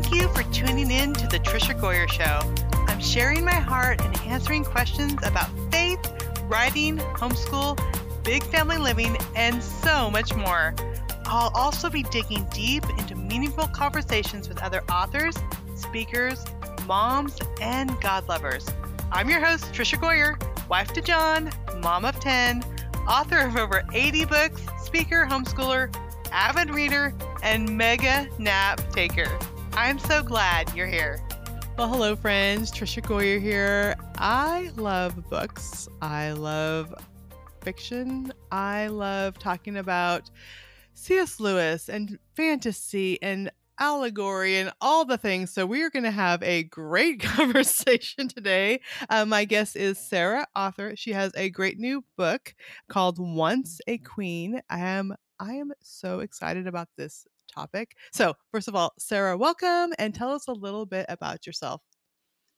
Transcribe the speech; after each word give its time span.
Thank 0.00 0.14
you 0.14 0.28
for 0.28 0.44
tuning 0.52 0.92
in 0.92 1.12
to 1.14 1.26
the 1.26 1.40
Tricia 1.40 1.74
Goyer 1.74 2.08
Show. 2.08 2.54
I'm 2.86 3.00
sharing 3.00 3.44
my 3.44 3.50
heart 3.50 4.00
and 4.00 4.16
answering 4.28 4.62
questions 4.62 5.14
about 5.24 5.50
faith, 5.72 5.98
writing, 6.44 6.98
homeschool, 6.98 7.76
big 8.22 8.44
family 8.44 8.78
living, 8.78 9.18
and 9.34 9.60
so 9.60 10.08
much 10.08 10.36
more. 10.36 10.76
I'll 11.24 11.50
also 11.52 11.90
be 11.90 12.04
digging 12.04 12.46
deep 12.54 12.84
into 12.90 13.16
meaningful 13.16 13.66
conversations 13.66 14.48
with 14.48 14.62
other 14.62 14.84
authors, 14.84 15.34
speakers, 15.74 16.44
moms, 16.86 17.36
and 17.60 18.00
God 18.00 18.28
lovers. 18.28 18.68
I'm 19.10 19.28
your 19.28 19.44
host, 19.44 19.64
Tricia 19.72 19.98
Goyer, 19.98 20.40
wife 20.68 20.92
to 20.92 21.00
John, 21.00 21.50
mom 21.78 22.04
of 22.04 22.20
10, 22.20 22.62
author 23.08 23.40
of 23.40 23.56
over 23.56 23.82
80 23.92 24.26
books, 24.26 24.62
speaker, 24.80 25.26
homeschooler, 25.28 25.92
avid 26.30 26.70
reader, 26.70 27.12
and 27.42 27.76
mega 27.76 28.28
nap 28.38 28.80
taker. 28.92 29.36
I'm 29.80 30.00
so 30.00 30.24
glad 30.24 30.74
you're 30.74 30.88
here. 30.88 31.20
Well, 31.78 31.88
hello, 31.88 32.16
friends. 32.16 32.72
Tricia 32.72 33.00
Goyer 33.00 33.40
here. 33.40 33.94
I 34.16 34.72
love 34.74 35.30
books. 35.30 35.88
I 36.02 36.32
love 36.32 36.92
fiction. 37.62 38.32
I 38.50 38.88
love 38.88 39.38
talking 39.38 39.76
about 39.76 40.32
C.S. 40.94 41.38
Lewis 41.38 41.88
and 41.88 42.18
fantasy 42.34 43.22
and 43.22 43.52
allegory 43.78 44.56
and 44.56 44.72
all 44.80 45.04
the 45.04 45.16
things. 45.16 45.52
So, 45.52 45.64
we 45.64 45.84
are 45.84 45.90
going 45.90 46.02
to 46.02 46.10
have 46.10 46.42
a 46.42 46.64
great 46.64 47.20
conversation 47.22 48.26
today. 48.26 48.80
Uh, 49.08 49.26
my 49.26 49.44
guest 49.44 49.76
is 49.76 49.96
Sarah, 49.96 50.48
Arthur. 50.56 50.96
She 50.96 51.12
has 51.12 51.30
a 51.36 51.50
great 51.50 51.78
new 51.78 52.04
book 52.16 52.52
called 52.88 53.20
Once 53.20 53.80
a 53.86 53.98
Queen. 53.98 54.60
I 54.68 54.80
am 54.80 55.14
I 55.38 55.52
am 55.52 55.70
so 55.80 56.18
excited 56.18 56.66
about 56.66 56.88
this 56.96 57.28
topic. 57.52 57.96
So, 58.12 58.34
first 58.52 58.68
of 58.68 58.74
all, 58.74 58.92
Sarah, 58.98 59.36
welcome 59.36 59.92
and 59.98 60.14
tell 60.14 60.32
us 60.32 60.48
a 60.48 60.52
little 60.52 60.86
bit 60.86 61.06
about 61.08 61.46
yourself. 61.46 61.82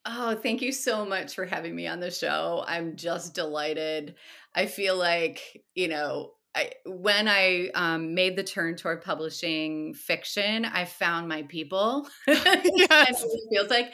Oh, 0.06 0.34
thank 0.34 0.62
you 0.62 0.72
so 0.72 1.04
much 1.04 1.34
for 1.34 1.44
having 1.44 1.74
me 1.74 1.86
on 1.86 2.00
the 2.00 2.10
show. 2.10 2.64
I'm 2.66 2.96
just 2.96 3.34
delighted. 3.34 4.14
I 4.54 4.66
feel 4.66 4.96
like, 4.96 5.62
you 5.74 5.88
know, 5.88 6.32
I, 6.54 6.72
when 6.86 7.28
I 7.28 7.68
um, 7.74 8.14
made 8.14 8.34
the 8.34 8.42
turn 8.42 8.76
toward 8.76 9.02
publishing 9.02 9.94
fiction, 9.94 10.64
I 10.64 10.86
found 10.86 11.28
my 11.28 11.42
people. 11.42 12.08
yes. 12.26 13.22
it 13.22 13.40
feels 13.50 13.70
like. 13.70 13.92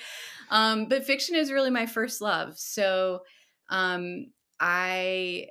Um, 0.50 0.86
but 0.88 1.04
fiction 1.04 1.34
is 1.34 1.50
really 1.50 1.70
my 1.70 1.86
first 1.86 2.20
love. 2.20 2.56
So 2.56 3.22
um, 3.68 4.26
I 4.60 5.48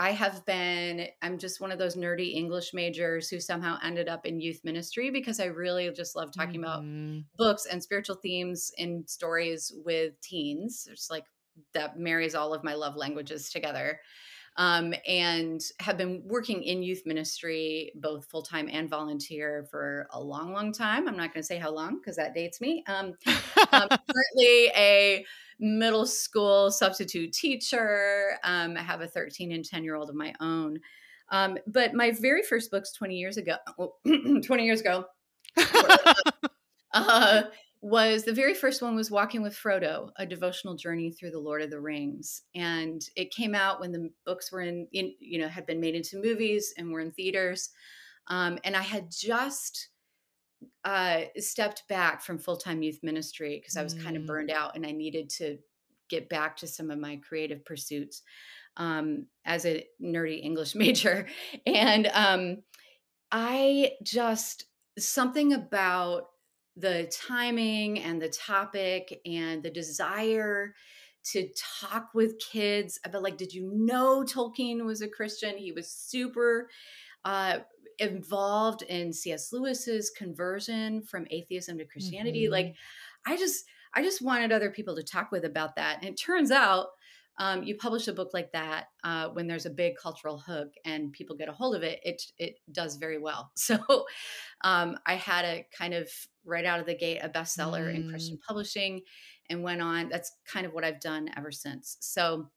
I 0.00 0.12
have 0.12 0.46
been, 0.46 1.08
I'm 1.20 1.36
just 1.36 1.60
one 1.60 1.70
of 1.70 1.78
those 1.78 1.94
nerdy 1.94 2.34
English 2.34 2.72
majors 2.72 3.28
who 3.28 3.38
somehow 3.38 3.76
ended 3.84 4.08
up 4.08 4.24
in 4.24 4.40
youth 4.40 4.58
ministry 4.64 5.10
because 5.10 5.38
I 5.40 5.44
really 5.44 5.90
just 5.90 6.16
love 6.16 6.32
talking 6.32 6.62
mm-hmm. 6.62 7.18
about 7.18 7.24
books 7.36 7.66
and 7.66 7.82
spiritual 7.82 8.16
themes 8.16 8.72
and 8.78 9.06
stories 9.06 9.70
with 9.84 10.18
teens. 10.22 10.88
It's 10.90 11.10
like 11.10 11.24
that 11.74 11.98
marries 11.98 12.34
all 12.34 12.54
of 12.54 12.64
my 12.64 12.72
love 12.72 12.96
languages 12.96 13.50
together 13.50 14.00
um, 14.60 14.92
and 15.08 15.62
have 15.80 15.96
been 15.96 16.20
working 16.26 16.62
in 16.62 16.82
youth 16.82 17.04
ministry, 17.06 17.92
both 17.94 18.26
full 18.26 18.42
time 18.42 18.68
and 18.70 18.90
volunteer, 18.90 19.66
for 19.70 20.06
a 20.10 20.20
long, 20.20 20.52
long 20.52 20.70
time. 20.70 21.08
I'm 21.08 21.16
not 21.16 21.32
going 21.32 21.42
to 21.42 21.46
say 21.46 21.56
how 21.56 21.70
long 21.70 21.96
because 21.96 22.16
that 22.16 22.34
dates 22.34 22.60
me. 22.60 22.84
Um, 22.86 23.14
um, 23.72 23.88
currently, 23.88 24.70
a 24.76 25.24
middle 25.60 26.04
school 26.04 26.70
substitute 26.70 27.32
teacher. 27.32 28.32
Um, 28.44 28.76
I 28.76 28.82
have 28.82 29.00
a 29.00 29.08
13 29.08 29.50
and 29.52 29.64
10 29.64 29.82
year 29.82 29.96
old 29.96 30.10
of 30.10 30.14
my 30.14 30.34
own. 30.40 30.78
Um, 31.30 31.56
but 31.66 31.94
my 31.94 32.10
very 32.10 32.42
first 32.42 32.70
books 32.70 32.92
20 32.92 33.16
years 33.16 33.38
ago, 33.38 33.56
20 34.04 34.64
years 34.66 34.82
ago, 34.82 35.06
uh, 36.92 37.42
was 37.82 38.24
the 38.24 38.32
very 38.32 38.54
first 38.54 38.82
one 38.82 38.94
was 38.94 39.10
Walking 39.10 39.42
with 39.42 39.56
Frodo, 39.56 40.10
a 40.16 40.26
devotional 40.26 40.76
journey 40.76 41.12
through 41.12 41.30
the 41.30 41.38
Lord 41.38 41.62
of 41.62 41.70
the 41.70 41.80
Rings, 41.80 42.42
and 42.54 43.02
it 43.16 43.34
came 43.34 43.54
out 43.54 43.80
when 43.80 43.90
the 43.90 44.10
books 44.26 44.52
were 44.52 44.60
in, 44.60 44.86
in 44.92 45.14
you 45.18 45.38
know, 45.38 45.48
had 45.48 45.66
been 45.66 45.80
made 45.80 45.94
into 45.94 46.20
movies 46.20 46.74
and 46.76 46.90
were 46.90 47.00
in 47.00 47.10
theaters, 47.12 47.70
um, 48.28 48.58
and 48.64 48.76
I 48.76 48.82
had 48.82 49.10
just 49.10 49.88
uh, 50.84 51.22
stepped 51.38 51.84
back 51.88 52.22
from 52.22 52.38
full 52.38 52.56
time 52.56 52.82
youth 52.82 52.98
ministry 53.02 53.58
because 53.60 53.76
I 53.76 53.82
was 53.82 53.94
mm. 53.94 54.04
kind 54.04 54.16
of 54.16 54.26
burned 54.26 54.50
out 54.50 54.76
and 54.76 54.84
I 54.84 54.92
needed 54.92 55.30
to 55.38 55.56
get 56.10 56.28
back 56.28 56.56
to 56.58 56.66
some 56.66 56.90
of 56.90 56.98
my 56.98 57.16
creative 57.16 57.64
pursuits 57.64 58.22
um, 58.76 59.26
as 59.46 59.64
a 59.64 59.86
nerdy 60.02 60.44
English 60.44 60.74
major, 60.74 61.26
and 61.64 62.08
um, 62.12 62.58
I 63.32 63.92
just 64.02 64.66
something 64.98 65.54
about 65.54 66.24
the 66.76 67.10
timing 67.12 68.00
and 68.00 68.20
the 68.20 68.28
topic 68.28 69.20
and 69.26 69.62
the 69.62 69.70
desire 69.70 70.74
to 71.22 71.48
talk 71.80 72.08
with 72.14 72.38
kids 72.38 72.98
about 73.04 73.22
like 73.22 73.36
did 73.36 73.52
you 73.52 73.70
know 73.74 74.24
tolkien 74.24 74.84
was 74.84 75.02
a 75.02 75.08
christian 75.08 75.56
he 75.56 75.72
was 75.72 75.90
super 75.90 76.70
uh, 77.24 77.58
involved 77.98 78.82
in 78.82 79.12
cs 79.12 79.52
lewis's 79.52 80.10
conversion 80.10 81.02
from 81.02 81.26
atheism 81.30 81.76
to 81.76 81.84
christianity 81.84 82.44
mm-hmm. 82.44 82.52
like 82.52 82.74
i 83.26 83.36
just 83.36 83.64
i 83.94 84.02
just 84.02 84.22
wanted 84.22 84.52
other 84.52 84.70
people 84.70 84.96
to 84.96 85.02
talk 85.02 85.30
with 85.30 85.44
about 85.44 85.76
that 85.76 85.98
and 86.00 86.08
it 86.08 86.16
turns 86.16 86.50
out 86.50 86.86
um, 87.40 87.62
you 87.62 87.74
publish 87.74 88.06
a 88.06 88.12
book 88.12 88.30
like 88.34 88.52
that 88.52 88.88
uh, 89.02 89.28
when 89.28 89.46
there's 89.46 89.64
a 89.64 89.70
big 89.70 89.94
cultural 89.96 90.38
hook 90.38 90.74
and 90.84 91.10
people 91.12 91.34
get 91.34 91.48
a 91.48 91.52
hold 91.52 91.74
of 91.74 91.82
it, 91.82 91.98
it 92.02 92.22
it 92.36 92.56
does 92.70 92.96
very 92.96 93.18
well. 93.18 93.50
So 93.56 93.78
um, 94.62 94.98
I 95.06 95.14
had 95.14 95.44
a 95.46 95.66
kind 95.76 95.94
of 95.94 96.10
right 96.44 96.64
out 96.64 96.80
of 96.80 96.86
the 96.86 96.96
gate 96.96 97.20
a 97.22 97.28
bestseller 97.28 97.90
mm. 97.90 97.94
in 97.94 98.10
Christian 98.10 98.38
publishing, 98.46 99.02
and 99.48 99.62
went 99.62 99.82
on. 99.82 100.08
That's 100.08 100.32
kind 100.46 100.66
of 100.66 100.72
what 100.72 100.84
I've 100.84 101.00
done 101.00 101.30
ever 101.36 101.50
since. 101.50 101.96
So 102.00 102.48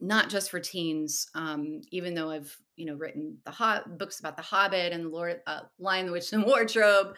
not 0.00 0.30
just 0.30 0.50
for 0.50 0.60
teens, 0.60 1.28
um, 1.34 1.82
even 1.90 2.14
though 2.14 2.30
I've 2.30 2.56
you 2.76 2.86
know 2.86 2.94
written 2.94 3.38
the 3.44 3.50
hot 3.50 3.98
books 3.98 4.20
about 4.20 4.36
the 4.36 4.42
Hobbit 4.42 4.92
and 4.92 5.04
the 5.04 5.08
Lord, 5.08 5.40
uh, 5.46 5.60
Lion, 5.78 6.06
the 6.06 6.12
Witch, 6.12 6.32
and 6.32 6.42
the 6.42 6.46
Wardrobe. 6.46 7.14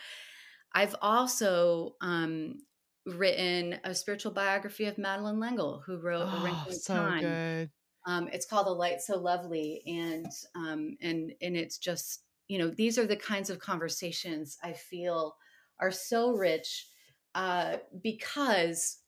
I've 0.74 0.96
also 1.02 1.96
um, 2.00 2.58
written 3.06 3.78
a 3.84 3.94
spiritual 3.94 4.32
biography 4.32 4.86
of 4.86 4.98
Madeleine 4.98 5.38
L'Engle, 5.38 5.82
who 5.84 5.98
wrote 5.98 6.26
oh, 6.26 6.40
A 6.40 6.44
Wrinkle 6.44 6.72
in 6.72 6.78
so 6.78 6.94
Time. 6.94 7.20
Good. 7.20 7.70
Um, 8.06 8.28
it's 8.32 8.46
called 8.46 8.66
A 8.66 8.70
Light 8.70 9.00
So 9.00 9.18
Lovely, 9.18 9.82
and 9.86 10.26
um, 10.56 10.96
and 11.00 11.32
and 11.40 11.56
it's 11.56 11.78
just 11.78 12.24
you 12.48 12.58
know 12.58 12.68
these 12.68 12.98
are 12.98 13.06
the 13.06 13.16
kinds 13.16 13.50
of 13.50 13.58
conversations 13.60 14.58
I 14.62 14.72
feel 14.72 15.36
are 15.82 15.90
so 15.90 16.30
rich 16.30 16.88
uh, 17.34 17.76
because 18.02 18.98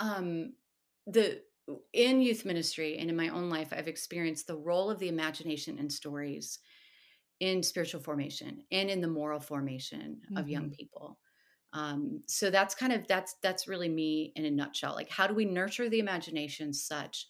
um, 0.00 0.52
the 1.06 1.40
in 1.92 2.20
youth 2.20 2.44
ministry 2.44 2.98
and 2.98 3.10
in 3.10 3.16
my 3.16 3.28
own 3.28 3.50
life 3.50 3.72
I've 3.72 3.88
experienced 3.88 4.46
the 4.46 4.56
role 4.56 4.90
of 4.90 4.98
the 4.98 5.08
imagination 5.08 5.78
and 5.78 5.90
stories 5.90 6.58
in 7.40 7.62
spiritual 7.62 8.00
formation 8.00 8.62
and 8.70 8.90
in 8.90 9.00
the 9.00 9.08
moral 9.08 9.40
formation 9.40 10.20
mm-hmm. 10.24 10.36
of 10.36 10.48
young 10.48 10.64
mm-hmm. 10.64 10.72
people 10.72 11.18
um, 11.72 12.22
so 12.26 12.50
that's 12.50 12.74
kind 12.74 12.92
of 12.92 13.06
that's 13.08 13.34
that's 13.42 13.66
really 13.66 13.88
me 13.88 14.32
in 14.36 14.44
a 14.44 14.50
nutshell 14.50 14.94
like 14.94 15.10
how 15.10 15.26
do 15.26 15.34
we 15.34 15.44
nurture 15.44 15.88
the 15.88 15.98
imagination 15.98 16.72
such 16.72 17.28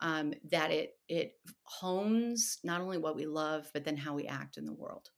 um, 0.00 0.34
that 0.50 0.70
it 0.70 0.94
it 1.08 1.34
hones 1.62 2.58
not 2.64 2.80
only 2.80 2.98
what 2.98 3.16
we 3.16 3.24
love 3.24 3.70
but 3.72 3.84
then 3.84 3.96
how 3.96 4.14
we 4.14 4.26
act 4.26 4.56
in 4.56 4.66
the 4.66 4.74
world 4.74 5.10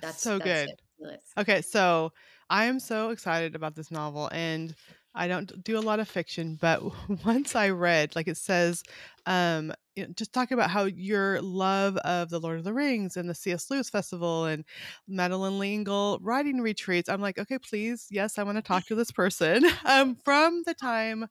that's 0.00 0.22
so 0.22 0.38
that's 0.38 0.72
good 0.72 1.10
it. 1.10 1.20
okay 1.38 1.60
so 1.60 2.12
i 2.50 2.64
am 2.66 2.78
so 2.80 3.10
excited 3.10 3.54
about 3.54 3.74
this 3.74 3.90
novel 3.90 4.28
and 4.32 4.74
I 5.18 5.28
don't 5.28 5.64
do 5.64 5.78
a 5.78 5.80
lot 5.80 5.98
of 5.98 6.08
fiction, 6.08 6.58
but 6.60 6.82
once 7.24 7.56
I 7.56 7.70
read, 7.70 8.14
like 8.14 8.28
it 8.28 8.36
says, 8.36 8.82
um, 9.24 9.72
you 9.94 10.06
know, 10.06 10.12
just 10.14 10.34
talking 10.34 10.54
about 10.58 10.68
how 10.68 10.84
your 10.84 11.40
love 11.40 11.96
of 11.98 12.28
the 12.28 12.38
Lord 12.38 12.58
of 12.58 12.64
the 12.64 12.74
Rings 12.74 13.16
and 13.16 13.26
the 13.26 13.34
C.S. 13.34 13.70
Lewis 13.70 13.88
Festival 13.88 14.44
and 14.44 14.62
Madeleine 15.08 15.58
L'Engle 15.58 16.18
writing 16.20 16.60
retreats. 16.60 17.08
I'm 17.08 17.22
like, 17.22 17.38
okay, 17.38 17.58
please, 17.58 18.06
yes, 18.10 18.36
I 18.38 18.42
want 18.42 18.58
to 18.58 18.62
talk 18.62 18.84
to 18.86 18.94
this 18.94 19.10
person. 19.10 19.64
Um, 19.86 20.16
from 20.16 20.62
the 20.66 20.74
time, 20.74 21.26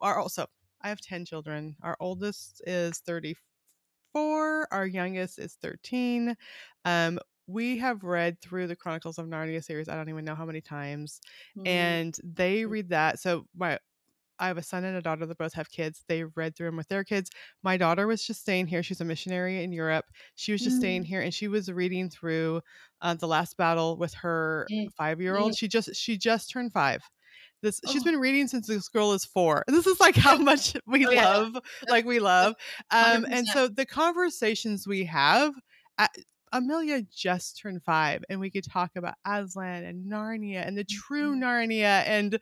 our 0.00 0.18
also, 0.18 0.46
I 0.82 0.88
have 0.88 1.00
ten 1.00 1.24
children. 1.24 1.76
Our 1.82 1.96
oldest 2.00 2.62
is 2.66 2.98
34. 2.98 4.68
Our 4.70 4.86
youngest 4.86 5.38
is 5.38 5.54
13. 5.62 6.36
Um, 6.84 7.18
we 7.46 7.78
have 7.78 8.04
read 8.04 8.40
through 8.40 8.66
the 8.66 8.76
Chronicles 8.76 9.18
of 9.18 9.26
Narnia 9.26 9.62
series. 9.62 9.88
I 9.88 9.96
don't 9.96 10.08
even 10.08 10.24
know 10.24 10.34
how 10.34 10.44
many 10.44 10.60
times, 10.60 11.20
mm-hmm. 11.56 11.66
and 11.66 12.16
they 12.22 12.64
read 12.64 12.90
that. 12.90 13.18
So 13.18 13.46
my 13.56 13.78
I 14.38 14.48
have 14.48 14.58
a 14.58 14.62
son 14.62 14.84
and 14.84 14.96
a 14.96 15.02
daughter 15.02 15.24
that 15.24 15.38
both 15.38 15.52
have 15.54 15.70
kids. 15.70 16.04
They 16.08 16.24
read 16.24 16.56
through 16.56 16.66
them 16.66 16.76
with 16.76 16.88
their 16.88 17.04
kids. 17.04 17.30
My 17.62 17.76
daughter 17.76 18.08
was 18.08 18.26
just 18.26 18.40
staying 18.40 18.66
here. 18.66 18.82
She's 18.82 19.00
a 19.00 19.04
missionary 19.04 19.62
in 19.62 19.72
Europe. 19.72 20.06
She 20.34 20.50
was 20.50 20.62
just 20.62 20.76
mm. 20.76 20.80
staying 20.80 21.04
here, 21.04 21.20
and 21.20 21.32
she 21.32 21.46
was 21.48 21.70
reading 21.70 22.10
through 22.10 22.60
uh, 23.00 23.14
the 23.14 23.28
last 23.28 23.56
battle 23.56 23.96
with 23.96 24.12
her 24.14 24.66
five 24.96 25.20
year 25.20 25.36
old. 25.36 25.56
She 25.56 25.68
just 25.68 25.94
she 25.94 26.18
just 26.18 26.50
turned 26.50 26.72
five. 26.72 27.02
This 27.62 27.80
oh. 27.86 27.92
she's 27.92 28.02
been 28.02 28.18
reading 28.18 28.48
since 28.48 28.66
this 28.66 28.88
girl 28.88 29.12
is 29.12 29.24
four. 29.24 29.64
This 29.68 29.86
is 29.86 30.00
like 30.00 30.16
how 30.16 30.36
much 30.38 30.74
we 30.86 31.06
oh, 31.06 31.10
love, 31.10 31.52
yeah. 31.54 31.92
like 31.92 32.04
we 32.04 32.18
love. 32.18 32.54
Um, 32.90 33.24
and 33.30 33.46
so 33.46 33.68
the 33.68 33.86
conversations 33.86 34.86
we 34.86 35.04
have. 35.04 35.54
At, 35.98 36.10
Amelia 36.52 37.02
just 37.02 37.58
turned 37.58 37.82
five, 37.82 38.24
and 38.28 38.38
we 38.38 38.50
could 38.50 38.64
talk 38.64 38.90
about 38.96 39.14
Aslan 39.26 39.84
and 39.84 40.10
Narnia 40.10 40.66
and 40.66 40.76
the 40.76 40.84
true 40.84 41.32
mm-hmm. 41.32 41.42
Narnia 41.42 42.04
and 42.06 42.38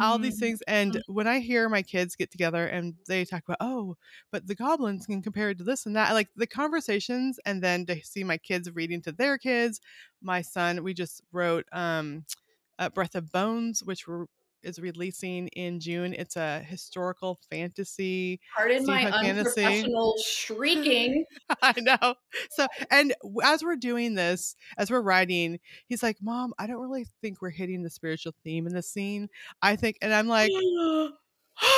all 0.00 0.18
these 0.18 0.34
mm-hmm. 0.34 0.40
things. 0.40 0.62
And 0.66 1.02
when 1.06 1.26
I 1.26 1.40
hear 1.40 1.68
my 1.68 1.82
kids 1.82 2.16
get 2.16 2.30
together 2.30 2.66
and 2.66 2.94
they 3.06 3.24
talk 3.24 3.42
about, 3.46 3.58
oh, 3.60 3.96
but 4.30 4.46
the 4.46 4.54
goblins 4.54 5.06
can 5.06 5.22
compare 5.22 5.50
it 5.50 5.58
to 5.58 5.64
this 5.64 5.86
and 5.86 5.94
that, 5.96 6.14
like 6.14 6.28
the 6.34 6.46
conversations, 6.46 7.38
and 7.44 7.62
then 7.62 7.84
to 7.86 8.02
see 8.02 8.24
my 8.24 8.38
kids 8.38 8.70
reading 8.70 9.02
to 9.02 9.12
their 9.12 9.38
kids. 9.38 9.80
My 10.22 10.40
son, 10.40 10.82
we 10.82 10.94
just 10.94 11.22
wrote 11.32 11.66
um, 11.72 12.24
Breath 12.94 13.14
of 13.14 13.30
Bones, 13.30 13.82
which 13.82 14.06
were 14.06 14.26
is 14.62 14.78
releasing 14.78 15.48
in 15.48 15.80
June. 15.80 16.14
It's 16.14 16.36
a 16.36 16.60
historical 16.60 17.38
fantasy. 17.50 18.40
Pardon 18.56 18.86
my 18.86 19.06
unprofessional 19.06 20.16
shrieking. 20.24 21.24
I 21.62 21.74
know. 21.78 22.14
So, 22.50 22.66
and 22.90 23.14
as 23.42 23.62
we're 23.62 23.76
doing 23.76 24.14
this, 24.14 24.56
as 24.78 24.90
we're 24.90 25.02
writing, 25.02 25.58
he's 25.86 26.02
like, 26.02 26.18
"Mom, 26.20 26.52
I 26.58 26.66
don't 26.66 26.80
really 26.80 27.06
think 27.20 27.42
we're 27.42 27.50
hitting 27.50 27.82
the 27.82 27.90
spiritual 27.90 28.32
theme 28.44 28.66
in 28.66 28.74
the 28.74 28.82
scene. 28.82 29.28
I 29.60 29.76
think," 29.76 29.98
and 30.02 30.12
I'm 30.12 30.28
like. 30.28 30.50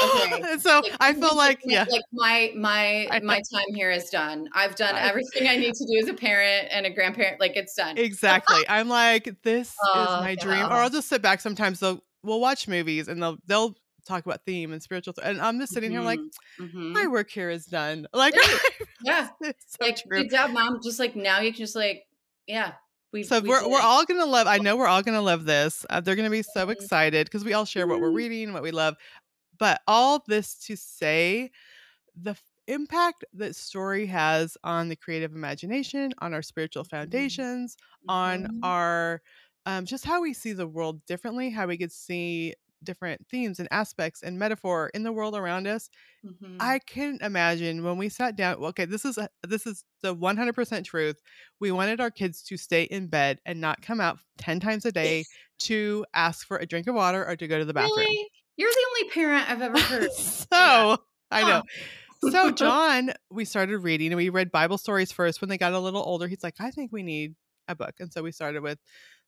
okay. 0.04 0.56
so 0.60 0.80
like, 0.80 0.92
I 1.00 1.14
feel 1.14 1.36
like 1.36 1.60
yeah, 1.64 1.84
like 1.90 2.02
my 2.12 2.52
my 2.56 3.08
my 3.22 3.42
time 3.52 3.74
here 3.74 3.90
is 3.90 4.08
done. 4.08 4.48
I've 4.54 4.76
done 4.76 4.94
everything 4.96 5.48
I 5.48 5.56
need 5.56 5.74
to 5.74 5.84
do 5.84 5.98
as 6.00 6.08
a 6.08 6.14
parent 6.14 6.68
and 6.70 6.86
a 6.86 6.90
grandparent. 6.90 7.40
Like 7.40 7.56
it's 7.56 7.74
done. 7.74 7.98
Exactly. 7.98 8.62
I'm 8.68 8.88
like 8.88 9.34
this 9.42 9.74
oh, 9.84 10.02
is 10.02 10.08
my 10.08 10.34
dream. 10.36 10.66
Or 10.66 10.74
I'll 10.74 10.90
just 10.90 11.08
sit 11.08 11.22
back. 11.22 11.40
Sometimes 11.40 11.80
they'll 11.80 12.02
we'll 12.24 12.40
watch 12.40 12.66
movies 12.66 13.08
and 13.08 13.22
they'll 13.22 13.36
they'll 13.46 13.74
talk 14.06 14.26
about 14.26 14.44
theme 14.44 14.72
and 14.72 14.82
spiritual 14.82 15.14
and 15.22 15.40
i'm 15.40 15.58
just 15.58 15.72
sitting 15.72 15.90
mm-hmm. 15.90 16.00
here 16.00 16.06
like 16.06 16.20
mm-hmm. 16.60 16.92
my 16.92 17.06
work 17.06 17.30
here 17.30 17.50
is 17.50 17.64
done 17.66 18.06
like 18.12 18.34
yeah 19.04 19.28
so 19.42 19.52
like 19.80 19.96
true. 19.96 20.22
good 20.22 20.30
job 20.30 20.50
mom 20.50 20.78
just 20.82 20.98
like 20.98 21.16
now 21.16 21.40
you 21.40 21.52
can 21.52 21.58
just 21.58 21.76
like 21.76 22.04
yeah 22.46 22.72
we, 23.12 23.22
so 23.22 23.40
we 23.40 23.52
are 23.52 23.68
we're 23.68 23.80
all 23.80 24.04
gonna 24.04 24.26
love 24.26 24.46
i 24.46 24.58
know 24.58 24.76
we're 24.76 24.86
all 24.86 25.02
gonna 25.02 25.22
love 25.22 25.44
this 25.44 25.86
uh, 25.88 26.00
they're 26.00 26.16
gonna 26.16 26.28
be 26.28 26.42
so 26.42 26.62
mm-hmm. 26.62 26.70
excited 26.72 27.26
because 27.26 27.44
we 27.44 27.52
all 27.52 27.64
share 27.64 27.86
what 27.86 28.00
we're 28.00 28.08
mm-hmm. 28.08 28.16
reading 28.16 28.52
what 28.52 28.62
we 28.62 28.72
love 28.72 28.96
but 29.58 29.80
all 29.86 30.22
this 30.26 30.56
to 30.56 30.76
say 30.76 31.50
the 32.20 32.36
impact 32.66 33.24
that 33.34 33.54
story 33.54 34.06
has 34.06 34.56
on 34.64 34.88
the 34.88 34.96
creative 34.96 35.34
imagination 35.34 36.12
on 36.18 36.34
our 36.34 36.42
spiritual 36.42 36.82
mm-hmm. 36.82 36.96
foundations 36.96 37.76
on 38.08 38.44
mm-hmm. 38.44 38.64
our 38.64 39.22
um, 39.66 39.86
just 39.86 40.04
how 40.04 40.20
we 40.22 40.32
see 40.32 40.52
the 40.52 40.66
world 40.66 41.04
differently, 41.06 41.50
how 41.50 41.66
we 41.66 41.78
could 41.78 41.92
see 41.92 42.54
different 42.84 43.26
themes 43.28 43.58
and 43.58 43.68
aspects 43.70 44.22
and 44.22 44.38
metaphor 44.38 44.90
in 44.94 45.02
the 45.02 45.12
world 45.12 45.34
around 45.34 45.66
us. 45.66 45.88
Mm-hmm. 46.24 46.58
I 46.60 46.78
can 46.80 47.18
imagine 47.22 47.82
when 47.82 47.96
we 47.96 48.08
sat 48.08 48.36
down. 48.36 48.56
Okay, 48.56 48.84
this 48.84 49.04
is 49.04 49.18
a, 49.18 49.28
this 49.46 49.66
is 49.66 49.84
the 50.02 50.14
one 50.14 50.36
hundred 50.36 50.54
percent 50.54 50.86
truth. 50.86 51.20
We 51.60 51.72
wanted 51.72 52.00
our 52.00 52.10
kids 52.10 52.42
to 52.44 52.56
stay 52.56 52.84
in 52.84 53.08
bed 53.08 53.40
and 53.44 53.60
not 53.60 53.82
come 53.82 54.00
out 54.00 54.18
ten 54.38 54.60
times 54.60 54.84
a 54.84 54.92
day 54.92 55.24
to 55.60 56.04
ask 56.14 56.46
for 56.46 56.58
a 56.58 56.66
drink 56.66 56.86
of 56.86 56.94
water 56.94 57.26
or 57.26 57.36
to 57.36 57.46
go 57.48 57.58
to 57.58 57.64
the 57.64 57.74
bathroom. 57.74 57.98
Really? 57.98 58.28
You're 58.56 58.70
the 58.70 58.86
only 58.90 59.10
parent 59.10 59.50
I've 59.50 59.62
ever 59.62 59.80
heard. 59.80 60.12
so 60.12 60.46
yeah. 60.52 60.96
I 61.30 61.48
know. 61.48 61.62
so 62.30 62.50
John, 62.52 63.12
we 63.30 63.44
started 63.44 63.78
reading 63.78 64.08
and 64.08 64.16
we 64.16 64.28
read 64.28 64.52
Bible 64.52 64.78
stories 64.78 65.10
first. 65.10 65.40
When 65.40 65.48
they 65.48 65.58
got 65.58 65.72
a 65.72 65.78
little 65.78 66.02
older, 66.02 66.28
he's 66.28 66.44
like, 66.44 66.54
I 66.60 66.70
think 66.70 66.92
we 66.92 67.02
need 67.02 67.34
a 67.66 67.74
book, 67.74 67.94
and 67.98 68.12
so 68.12 68.22
we 68.22 68.30
started 68.30 68.62
with 68.62 68.78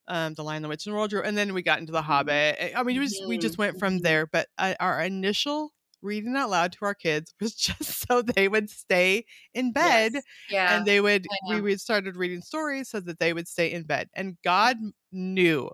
um, 0.08 0.34
the 0.34 0.44
Lion, 0.44 0.62
the 0.62 0.68
Witch, 0.68 0.86
and 0.86 0.94
the 0.94 0.96
Wardrobe, 0.96 1.24
and 1.24 1.36
then 1.36 1.54
we 1.54 1.62
got 1.62 1.78
into 1.78 1.92
the 1.92 1.98
mm-hmm. 1.98 2.06
Hobbit. 2.06 2.72
I 2.76 2.82
mean, 2.82 2.98
we 2.98 3.06
just, 3.06 3.26
we 3.26 3.38
just 3.38 3.58
went 3.58 3.78
from 3.78 3.94
mm-hmm. 3.94 4.02
there. 4.02 4.26
But 4.26 4.48
uh, 4.58 4.74
our 4.80 5.02
initial 5.02 5.72
reading 6.02 6.36
out 6.36 6.50
loud 6.50 6.72
to 6.72 6.78
our 6.82 6.94
kids 6.94 7.34
was 7.40 7.54
just 7.56 8.06
so 8.06 8.22
they 8.22 8.48
would 8.48 8.70
stay 8.70 9.24
in 9.54 9.72
bed, 9.72 10.12
yes. 10.14 10.22
yeah, 10.50 10.76
and 10.76 10.86
they 10.86 11.00
would 11.00 11.26
we 11.48 11.76
started 11.76 12.16
reading 12.16 12.40
stories 12.40 12.88
so 12.88 13.00
that 13.00 13.18
they 13.18 13.32
would 13.32 13.48
stay 13.48 13.72
in 13.72 13.82
bed. 13.82 14.08
And 14.14 14.36
God 14.42 14.76
knew 15.12 15.70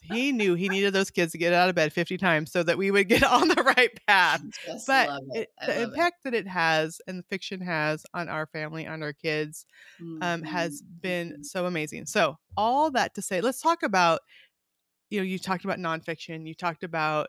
he 0.00 0.32
knew 0.32 0.54
he 0.54 0.68
needed 0.68 0.92
those 0.92 1.10
kids 1.10 1.32
to 1.32 1.38
get 1.38 1.52
out 1.52 1.68
of 1.68 1.74
bed 1.74 1.92
50 1.92 2.16
times 2.18 2.50
so 2.50 2.62
that 2.62 2.78
we 2.78 2.90
would 2.90 3.08
get 3.08 3.22
on 3.24 3.48
the 3.48 3.62
right 3.62 3.90
path. 4.06 4.42
But 4.86 5.10
it. 5.32 5.40
It, 5.40 5.66
the 5.66 5.82
impact 5.82 6.20
it. 6.20 6.30
that 6.30 6.34
it 6.34 6.46
has 6.46 7.00
and 7.06 7.18
the 7.18 7.24
fiction 7.24 7.60
has 7.60 8.04
on 8.14 8.28
our 8.28 8.46
family, 8.46 8.86
on 8.86 9.02
our 9.02 9.12
kids, 9.12 9.66
mm-hmm. 10.00 10.22
um, 10.22 10.42
has 10.42 10.82
been 10.82 11.30
mm-hmm. 11.30 11.42
so 11.42 11.66
amazing. 11.66 12.06
So, 12.06 12.36
all 12.56 12.90
that 12.92 13.14
to 13.14 13.22
say, 13.22 13.40
let's 13.40 13.60
talk 13.60 13.82
about 13.82 14.20
you 15.10 15.20
know, 15.20 15.24
you 15.24 15.38
talked 15.38 15.64
about 15.64 15.78
nonfiction, 15.78 16.46
you 16.46 16.54
talked 16.54 16.84
about 16.84 17.28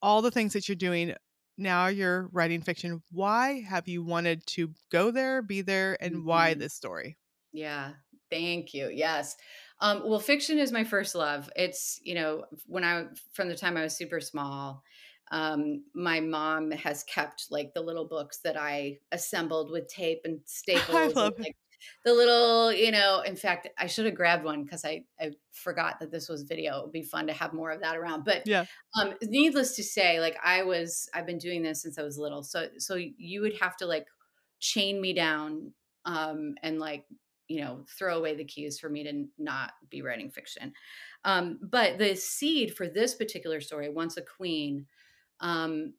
all 0.00 0.22
the 0.22 0.30
things 0.30 0.52
that 0.52 0.68
you're 0.68 0.76
doing. 0.76 1.14
Now 1.58 1.86
you're 1.86 2.28
writing 2.32 2.62
fiction. 2.62 3.02
Why 3.10 3.60
have 3.60 3.86
you 3.86 4.02
wanted 4.02 4.44
to 4.48 4.70
go 4.90 5.10
there, 5.10 5.42
be 5.42 5.62
there, 5.62 5.96
and 6.00 6.16
mm-hmm. 6.16 6.26
why 6.26 6.54
this 6.54 6.74
story? 6.74 7.16
Yeah, 7.52 7.92
thank 8.30 8.74
you. 8.74 8.88
Yes. 8.88 9.36
Um, 9.82 10.02
well, 10.04 10.20
fiction 10.20 10.60
is 10.60 10.70
my 10.70 10.84
first 10.84 11.16
love. 11.16 11.50
It's, 11.56 12.00
you 12.04 12.14
know, 12.14 12.44
when 12.66 12.84
I, 12.84 13.06
from 13.32 13.48
the 13.48 13.56
time 13.56 13.76
I 13.76 13.82
was 13.82 13.96
super 13.96 14.20
small, 14.20 14.84
um, 15.32 15.82
my 15.92 16.20
mom 16.20 16.70
has 16.70 17.02
kept 17.02 17.46
like 17.50 17.74
the 17.74 17.80
little 17.80 18.06
books 18.06 18.38
that 18.44 18.56
I 18.56 18.98
assembled 19.10 19.72
with 19.72 19.88
tape 19.88 20.20
and 20.24 20.38
staples. 20.46 20.96
I 20.96 21.06
love 21.08 21.34
and, 21.36 21.44
like, 21.44 21.56
the 22.04 22.14
little, 22.14 22.72
you 22.72 22.92
know, 22.92 23.22
in 23.26 23.34
fact, 23.34 23.68
I 23.76 23.88
should 23.88 24.06
have 24.06 24.14
grabbed 24.14 24.44
one 24.44 24.62
because 24.62 24.84
I, 24.84 25.04
I 25.20 25.32
forgot 25.50 25.98
that 25.98 26.12
this 26.12 26.28
was 26.28 26.42
video. 26.42 26.78
It 26.78 26.84
would 26.84 26.92
be 26.92 27.02
fun 27.02 27.26
to 27.26 27.32
have 27.32 27.52
more 27.52 27.72
of 27.72 27.80
that 27.80 27.96
around. 27.96 28.24
But 28.24 28.46
yeah, 28.46 28.66
um, 29.00 29.14
needless 29.20 29.74
to 29.76 29.82
say, 29.82 30.20
like 30.20 30.36
I 30.44 30.62
was, 30.62 31.08
I've 31.12 31.26
been 31.26 31.38
doing 31.38 31.60
this 31.60 31.82
since 31.82 31.98
I 31.98 32.02
was 32.02 32.18
little. 32.18 32.44
So, 32.44 32.68
so 32.78 32.94
you 32.94 33.40
would 33.40 33.56
have 33.60 33.76
to 33.78 33.86
like 33.86 34.06
chain 34.60 35.00
me 35.00 35.12
down 35.12 35.72
um, 36.04 36.54
and 36.62 36.78
like 36.78 37.04
you 37.52 37.60
know 37.60 37.84
throw 37.98 38.16
away 38.18 38.34
the 38.34 38.44
keys 38.44 38.78
for 38.78 38.88
me 38.88 39.04
to 39.04 39.26
not 39.38 39.72
be 39.90 40.02
writing 40.02 40.30
fiction. 40.30 40.72
Um, 41.24 41.58
but 41.62 41.98
the 41.98 42.14
seed 42.16 42.74
for 42.76 42.88
this 42.88 43.14
particular 43.14 43.60
story 43.60 43.88
once 43.88 44.16
a 44.16 44.22
queen 44.22 44.86
um, 45.40 45.94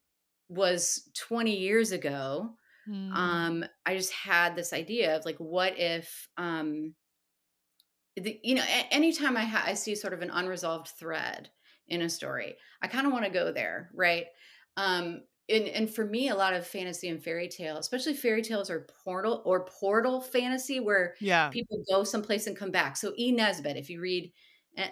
was 0.50 1.10
20 1.16 1.56
years 1.56 1.92
ago. 1.92 2.56
Mm. 2.90 3.16
um, 3.16 3.66
i 3.86 3.96
just 3.96 4.12
had 4.12 4.58
this 4.58 4.74
idea 4.74 5.16
of 5.16 5.24
like 5.24 5.38
what 5.38 5.80
if 5.80 6.28
um, 6.36 6.94
the, 8.18 8.40
you 8.44 8.56
know 8.56 8.64
a- 8.64 8.94
anytime 8.94 9.38
I, 9.38 9.46
ha- 9.46 9.64
I 9.66 9.74
see 9.74 9.96
sort 9.96 10.14
of 10.14 10.22
an 10.22 10.30
unresolved 10.30 10.90
thread 10.90 11.50
in 11.88 12.02
a 12.02 12.10
story 12.10 12.58
i 12.82 12.88
kind 12.88 13.08
of 13.08 13.14
want 13.14 13.24
to 13.24 13.32
go 13.32 13.54
there 13.54 13.90
right? 13.94 14.26
Um, 14.76 15.22
and 15.50 15.68
and 15.68 15.90
for 15.90 16.06
me 16.06 16.30
a 16.30 16.36
lot 16.36 16.54
of 16.54 16.66
fantasy 16.66 17.10
and 17.10 17.24
fairy 17.24 17.48
tale 17.48 17.78
especially 17.78 18.14
fairy 18.14 18.42
tales 18.42 18.70
or 18.70 18.88
portal 19.04 19.42
or 19.46 19.66
portal 19.66 20.22
fantasy 20.22 20.80
where 20.80 21.16
yeah. 21.20 21.50
people 21.50 21.84
go 21.90 22.04
someplace 22.04 22.48
and 22.48 22.58
come 22.58 22.72
back. 22.72 22.96
So 22.98 23.14
e. 23.18 23.32
Nesbit 23.32 23.78
if 23.78 23.90
you 23.90 24.02
read 24.02 24.32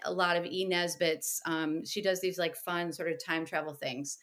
a 0.03 0.11
lot 0.11 0.37
of 0.37 0.45
e. 0.45 0.65
Nesbit's 0.65 1.41
um, 1.45 1.85
she 1.85 2.01
does 2.01 2.21
these 2.21 2.37
like 2.37 2.55
fun 2.55 2.91
sort 2.91 3.11
of 3.11 3.23
time 3.23 3.45
travel 3.45 3.73
things 3.73 4.17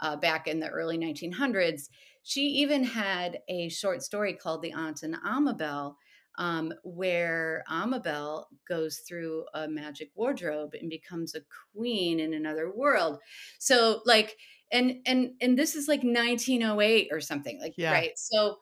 uh, 0.00 0.16
back 0.16 0.46
in 0.46 0.60
the 0.60 0.68
early 0.68 0.98
1900s 0.98 1.88
she 2.22 2.42
even 2.42 2.84
had 2.84 3.38
a 3.48 3.68
short 3.68 4.02
story 4.02 4.34
called 4.34 4.62
the 4.62 4.72
aunt 4.72 5.02
and 5.02 5.16
amabel 5.24 5.96
um, 6.38 6.72
where 6.84 7.64
amabel 7.68 8.48
goes 8.68 9.02
through 9.06 9.44
a 9.54 9.68
magic 9.68 10.10
wardrobe 10.14 10.74
and 10.74 10.88
becomes 10.88 11.34
a 11.34 11.42
queen 11.74 12.20
in 12.20 12.32
another 12.34 12.70
world. 12.70 13.18
So 13.58 14.00
like 14.06 14.36
and 14.72 14.96
and 15.06 15.32
and 15.40 15.58
this 15.58 15.74
is 15.74 15.88
like 15.88 16.02
1908 16.02 17.08
or 17.10 17.20
something 17.20 17.58
like 17.60 17.74
yeah. 17.76 17.92
right 17.92 18.12
so 18.16 18.56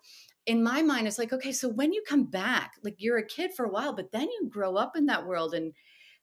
in 0.47 0.63
my 0.63 0.83
mind 0.83 1.07
it's 1.07 1.19
like 1.19 1.33
okay 1.33 1.53
so 1.53 1.69
when 1.69 1.93
you 1.93 2.03
come 2.09 2.25
back 2.25 2.73
like 2.83 2.97
you're 2.99 3.19
a 3.19 3.27
kid 3.27 3.51
for 3.57 3.67
a 3.67 3.71
while 3.71 3.93
but 3.93 4.11
then 4.13 4.23
you 4.23 4.49
grow 4.49 4.77
up 4.77 4.97
in 4.97 5.07
that 5.07 5.27
world 5.27 5.55
and 5.55 5.73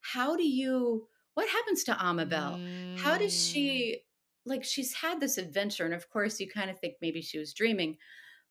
how 0.02 0.36
do 0.36 0.48
you 0.48 1.08
what 1.36 1.48
happens 1.50 1.84
to 1.84 1.96
amabel 2.00 2.58
mm. 2.58 2.98
how 2.98 3.18
does 3.18 3.34
she 3.34 4.02
like 4.46 4.64
she's 4.64 4.94
had 4.94 5.20
this 5.20 5.38
adventure 5.38 5.86
and 5.86 5.94
of 5.94 6.10
course 6.10 6.40
you 6.40 6.50
kind 6.50 6.70
of 6.70 6.80
think 6.80 6.96
maybe 7.02 7.22
she 7.22 7.38
was 7.38 7.54
dreaming 7.54 7.98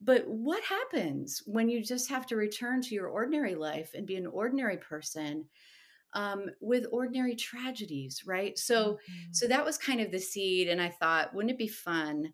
but 0.00 0.24
what 0.26 0.62
happens 0.64 1.42
when 1.46 1.68
you 1.68 1.82
just 1.82 2.10
have 2.10 2.26
to 2.26 2.36
return 2.36 2.82
to 2.82 2.94
your 2.94 3.08
ordinary 3.08 3.54
life 3.54 3.92
and 3.94 4.06
be 4.06 4.16
an 4.16 4.26
ordinary 4.26 4.76
person 4.76 5.44
um, 6.14 6.46
with 6.60 6.86
ordinary 6.92 7.34
tragedies, 7.34 8.22
right? 8.26 8.58
So, 8.58 8.94
mm-hmm. 8.94 9.32
so 9.32 9.46
that 9.48 9.64
was 9.64 9.76
kind 9.76 10.00
of 10.00 10.10
the 10.10 10.20
seed, 10.20 10.68
and 10.68 10.80
I 10.80 10.88
thought, 10.88 11.34
wouldn't 11.34 11.52
it 11.52 11.58
be 11.58 11.68
fun 11.68 12.32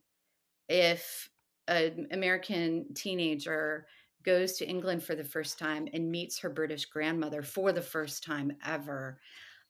if 0.68 1.28
an 1.68 2.06
American 2.10 2.86
teenager 2.94 3.86
goes 4.22 4.52
to 4.54 4.68
England 4.68 5.02
for 5.02 5.14
the 5.14 5.24
first 5.24 5.58
time 5.58 5.88
and 5.94 6.10
meets 6.10 6.38
her 6.38 6.50
British 6.50 6.84
grandmother 6.86 7.42
for 7.42 7.72
the 7.72 7.82
first 7.82 8.22
time 8.22 8.52
ever? 8.64 9.18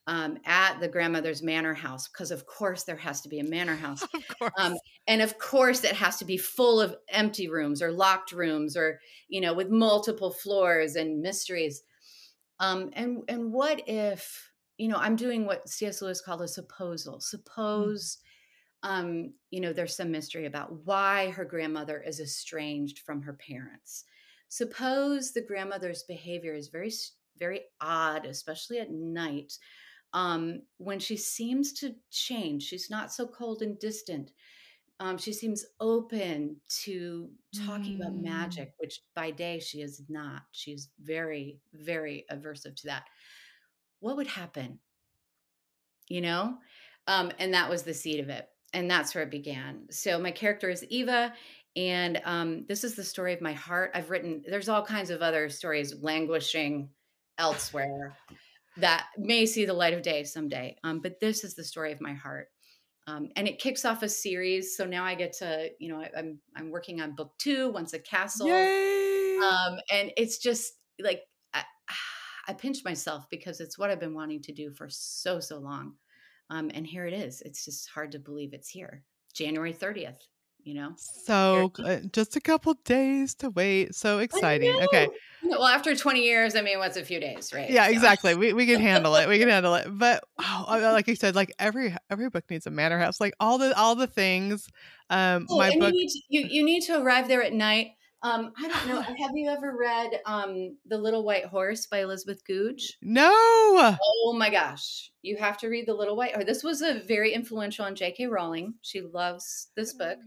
Um, 0.06 0.38
at 0.46 0.80
the 0.80 0.88
grandmother's 0.88 1.42
manor 1.42 1.74
house 1.74 2.08
because 2.08 2.30
of 2.30 2.46
course 2.46 2.84
there 2.84 2.96
has 2.96 3.20
to 3.20 3.28
be 3.28 3.38
a 3.38 3.44
manor 3.44 3.76
house 3.76 4.02
um, 4.58 4.74
and 5.06 5.20
of 5.20 5.38
course 5.38 5.84
it 5.84 5.92
has 5.92 6.16
to 6.16 6.24
be 6.24 6.38
full 6.38 6.80
of 6.80 6.96
empty 7.10 7.48
rooms 7.48 7.82
or 7.82 7.92
locked 7.92 8.32
rooms 8.32 8.78
or 8.78 8.98
you 9.28 9.42
know 9.42 9.52
with 9.52 9.68
multiple 9.68 10.32
floors 10.32 10.96
and 10.96 11.20
mysteries 11.20 11.82
um, 12.60 12.90
and 12.92 13.22
and 13.28 13.52
what 13.52 13.82
if 13.88 14.50
you 14.76 14.88
know 14.88 14.98
I'm 14.98 15.16
doing 15.16 15.44
what 15.44 15.68
C.S. 15.68 16.00
Lewis 16.00 16.20
called 16.20 16.42
a 16.42 16.48
supposal. 16.48 17.16
Mm. 17.16 17.22
Suppose 17.22 18.18
mm. 18.84 18.88
um, 18.88 19.32
you 19.50 19.60
know 19.60 19.72
there's 19.72 19.96
some 19.96 20.12
mystery 20.12 20.46
about 20.46 20.84
why 20.84 21.30
her 21.30 21.44
grandmother 21.44 22.00
is 22.00 22.20
estranged 22.20 23.00
from 23.00 23.22
her 23.22 23.34
parents. 23.34 24.04
Suppose 24.48 25.32
the 25.32 25.42
grandmother's 25.44 26.04
behavior 26.04 26.54
is 26.54 26.68
very 26.68 26.92
very 27.38 27.62
odd, 27.80 28.26
especially 28.26 28.78
at 28.78 28.90
night. 28.90 29.52
Um, 30.12 30.62
when 30.78 30.98
she 30.98 31.16
seems 31.16 31.72
to 31.74 31.94
change, 32.10 32.64
she's 32.64 32.90
not 32.90 33.12
so 33.12 33.26
cold 33.26 33.62
and 33.62 33.78
distant. 33.78 34.32
Um, 35.00 35.16
she 35.16 35.32
seems 35.32 35.64
open 35.80 36.56
to 36.82 37.30
talking 37.66 37.96
mm. 37.96 38.00
about 38.00 38.14
magic, 38.14 38.74
which 38.78 39.00
by 39.16 39.30
day 39.30 39.58
she 39.58 39.80
is 39.80 40.02
not. 40.08 40.42
She's 40.52 40.90
very, 41.00 41.58
very 41.72 42.26
aversive 42.30 42.76
to 42.76 42.86
that. 42.88 43.04
What 44.00 44.16
would 44.16 44.26
happen? 44.26 44.78
You 46.08 46.20
know? 46.20 46.58
Um, 47.06 47.32
and 47.38 47.54
that 47.54 47.70
was 47.70 47.82
the 47.82 47.94
seed 47.94 48.20
of 48.20 48.28
it. 48.28 48.46
And 48.74 48.90
that's 48.90 49.14
where 49.14 49.24
it 49.24 49.30
began. 49.30 49.86
So 49.90 50.18
my 50.18 50.30
character 50.30 50.68
is 50.68 50.84
Eva, 50.84 51.32
and 51.76 52.20
um, 52.24 52.66
this 52.68 52.84
is 52.84 52.94
the 52.94 53.02
story 53.02 53.32
of 53.32 53.40
my 53.40 53.52
heart. 53.52 53.92
I've 53.94 54.10
written, 54.10 54.42
there's 54.46 54.68
all 54.68 54.84
kinds 54.84 55.10
of 55.10 55.22
other 55.22 55.48
stories 55.48 55.94
languishing 56.02 56.90
elsewhere 57.38 58.16
that 58.76 59.06
may 59.16 59.46
see 59.46 59.64
the 59.64 59.72
light 59.72 59.94
of 59.94 60.02
day 60.02 60.24
someday. 60.24 60.76
Um, 60.84 61.00
but 61.00 61.20
this 61.20 61.42
is 61.42 61.54
the 61.54 61.64
story 61.64 61.90
of 61.90 62.00
my 62.00 62.12
heart. 62.12 62.48
Um, 63.06 63.28
and 63.36 63.48
it 63.48 63.58
kicks 63.58 63.84
off 63.84 64.02
a 64.02 64.08
series. 64.08 64.76
So 64.76 64.84
now 64.84 65.04
I 65.04 65.14
get 65.14 65.32
to, 65.38 65.70
you 65.78 65.88
know, 65.88 66.00
I, 66.00 66.04
am 66.06 66.10
I'm, 66.16 66.38
I'm 66.56 66.70
working 66.70 67.00
on 67.00 67.14
book 67.14 67.32
two, 67.38 67.70
Once 67.70 67.92
a 67.92 67.98
Castle, 67.98 68.48
um, 68.48 69.78
and 69.92 70.12
it's 70.16 70.38
just 70.38 70.74
like 71.02 71.22
I, 71.54 71.64
I 72.48 72.52
pinch 72.52 72.84
myself 72.84 73.26
because 73.30 73.60
it's 73.60 73.78
what 73.78 73.90
I've 73.90 74.00
been 74.00 74.14
wanting 74.14 74.42
to 74.42 74.52
do 74.52 74.72
for 74.72 74.88
so 74.90 75.40
so 75.40 75.58
long, 75.58 75.94
um, 76.50 76.70
and 76.74 76.86
here 76.86 77.06
it 77.06 77.14
is. 77.14 77.42
It's 77.42 77.64
just 77.64 77.88
hard 77.90 78.12
to 78.12 78.18
believe 78.18 78.52
it's 78.52 78.68
here, 78.68 79.04
January 79.34 79.72
thirtieth 79.72 80.18
you 80.64 80.74
know? 80.74 80.92
So 80.96 81.72
just 82.12 82.36
a 82.36 82.40
couple 82.40 82.74
days 82.84 83.34
to 83.36 83.50
wait 83.50 83.94
so 83.94 84.18
exciting 84.18 84.74
okay. 84.82 85.08
Well 85.42 85.66
after 85.66 85.96
20 85.96 86.22
years 86.22 86.54
i 86.54 86.60
mean 86.60 86.78
what's 86.78 86.96
a 86.96 87.04
few 87.04 87.18
days 87.18 87.52
right? 87.52 87.70
Yeah 87.70 87.86
so. 87.86 87.92
exactly 87.92 88.34
we, 88.34 88.52
we 88.52 88.66
can 88.66 88.80
handle 88.80 89.14
it 89.16 89.28
we 89.28 89.38
can 89.38 89.48
handle 89.56 89.74
it 89.74 89.86
but 89.90 90.22
oh, 90.38 90.64
like 90.68 91.08
you 91.08 91.16
said 91.16 91.34
like 91.34 91.52
every 91.58 91.94
every 92.10 92.28
book 92.28 92.44
needs 92.50 92.66
a 92.66 92.70
manor 92.70 92.98
house 92.98 93.20
like 93.20 93.34
all 93.40 93.58
the 93.58 93.76
all 93.76 93.94
the 93.94 94.06
things 94.06 94.68
um 95.08 95.46
oh, 95.50 95.58
my 95.58 95.70
book 95.78 95.92
you 95.94 96.00
need, 96.00 96.08
to, 96.08 96.20
you, 96.28 96.46
you 96.48 96.64
need 96.64 96.82
to 96.82 97.00
arrive 97.02 97.28
there 97.28 97.42
at 97.42 97.52
night 97.52 97.92
um, 98.22 98.52
I 98.58 98.68
don't 98.68 98.88
know. 98.88 99.00
Have 99.18 99.32
you 99.34 99.48
ever 99.48 99.76
read 99.78 100.20
um, 100.26 100.76
The 100.86 100.98
Little 100.98 101.24
White 101.24 101.46
Horse 101.46 101.86
by 101.86 102.02
Elizabeth 102.02 102.42
Goudge? 102.46 102.98
No. 103.02 103.30
Oh 103.32 104.34
my 104.36 104.50
gosh. 104.50 105.10
You 105.22 105.36
have 105.36 105.58
to 105.58 105.68
read 105.68 105.86
The 105.86 105.94
Little 105.94 106.16
White 106.16 106.34
Horse. 106.34 106.44
This 106.46 106.62
was 106.62 106.82
a 106.82 107.00
very 107.00 107.32
influential 107.32 107.84
on 107.84 107.94
J.K. 107.94 108.26
Rowling. 108.26 108.74
She 108.82 109.00
loves 109.00 109.68
this 109.76 109.94
book. 109.94 110.18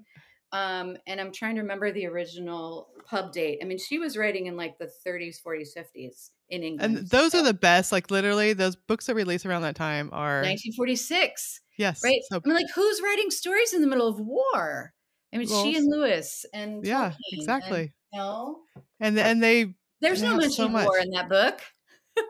Um, 0.51 0.97
and 1.07 1.19
I'm 1.19 1.31
trying 1.31 1.55
to 1.55 1.62
remember 1.62 1.91
the 1.91 2.05
original 2.05 2.89
pub 3.05 3.31
date. 3.31 3.59
I 3.62 3.65
mean, 3.65 3.79
she 3.79 3.97
was 3.97 4.15
writing 4.15 4.45
in 4.45 4.55
like 4.55 4.77
the 4.77 4.89
30s, 5.05 5.38
40s, 5.45 5.69
50s 5.75 6.29
in 6.50 6.62
England. 6.62 6.97
And 6.97 7.09
those 7.09 7.31
so. 7.31 7.39
are 7.39 7.43
the 7.43 7.55
best. 7.55 7.91
Like 7.91 8.12
literally, 8.12 8.53
those 8.53 8.75
books 8.75 9.07
that 9.07 9.15
release 9.15 9.45
around 9.45 9.63
that 9.63 9.75
time 9.75 10.09
are 10.13 10.41
1946. 10.41 11.62
Yes. 11.77 12.01
Right. 12.03 12.21
So, 12.29 12.38
I 12.38 12.47
mean, 12.47 12.55
like 12.55 12.67
who's 12.75 13.01
writing 13.01 13.31
stories 13.31 13.73
in 13.73 13.81
the 13.81 13.88
middle 13.88 14.07
of 14.07 14.19
war? 14.19 14.93
I 15.34 15.38
mean, 15.38 15.48
well, 15.50 15.63
she 15.63 15.75
and 15.78 15.90
Lewis 15.90 16.46
and 16.54 16.86
yeah, 16.86 17.10
Tolkien 17.10 17.40
exactly. 17.40 17.80
And, 17.80 17.90
you 18.13 18.20
know? 18.20 18.60
and 19.00 19.20
and 19.20 19.44
they 19.44 19.74
there's 20.02 20.22
no 20.22 20.36
mention 20.36 20.52
so 20.52 20.66
of 20.66 20.74
war 20.74 21.00
in 21.00 21.10
that 21.12 21.30
book. 21.30 21.62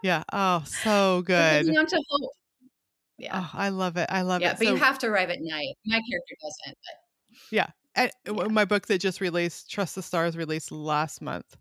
yeah. 0.03 0.23
Oh, 0.31 0.63
so 0.65 1.21
good. 1.25 1.65
Yeah. 3.17 3.31
Oh, 3.33 3.49
I 3.53 3.69
love 3.69 3.97
it. 3.97 4.07
I 4.09 4.21
love 4.21 4.41
yeah, 4.41 4.49
it. 4.49 4.51
Yeah, 4.51 4.57
but 4.59 4.67
so, 4.67 4.73
you 4.73 4.79
have 4.79 4.99
to 4.99 5.07
arrive 5.07 5.29
at 5.29 5.39
night. 5.41 5.75
My 5.85 6.01
character 6.09 6.35
doesn't, 6.41 6.77
but 6.77 7.03
yeah 7.51 7.67
and 7.95 8.11
yeah. 8.25 8.47
my 8.47 8.65
book 8.65 8.87
that 8.87 8.99
just 8.99 9.21
released 9.21 9.69
trust 9.69 9.95
the 9.95 10.01
stars 10.01 10.37
released 10.37 10.71
last 10.71 11.21
month 11.21 11.55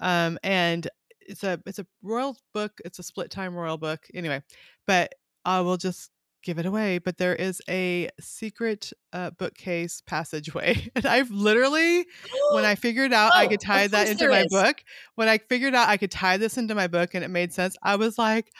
um 0.00 0.38
and 0.42 0.88
it's 1.20 1.44
a 1.44 1.60
it's 1.66 1.78
a 1.78 1.86
royal 2.02 2.36
book 2.52 2.72
it's 2.84 2.98
a 2.98 3.02
split 3.02 3.30
time 3.30 3.54
royal 3.54 3.78
book 3.78 4.06
anyway 4.14 4.42
but 4.86 5.14
i 5.44 5.60
will 5.60 5.76
just 5.76 6.10
give 6.42 6.58
it 6.58 6.66
away 6.66 6.98
but 6.98 7.18
there 7.18 7.34
is 7.34 7.60
a 7.68 8.08
secret 8.20 8.92
uh, 9.12 9.30
bookcase 9.30 10.02
passageway 10.06 10.90
and 10.94 11.06
i've 11.06 11.30
literally 11.30 12.04
when 12.52 12.64
i 12.64 12.74
figured 12.74 13.12
out 13.12 13.32
oh, 13.34 13.38
i 13.38 13.46
could 13.46 13.60
tie 13.60 13.86
that 13.86 14.08
into 14.08 14.28
my 14.28 14.44
book 14.50 14.82
when 15.14 15.28
i 15.28 15.38
figured 15.38 15.74
out 15.74 15.88
i 15.88 15.96
could 15.96 16.10
tie 16.10 16.36
this 16.36 16.58
into 16.58 16.74
my 16.74 16.86
book 16.86 17.14
and 17.14 17.24
it 17.24 17.28
made 17.28 17.52
sense 17.52 17.76
i 17.82 17.96
was 17.96 18.18
like 18.18 18.50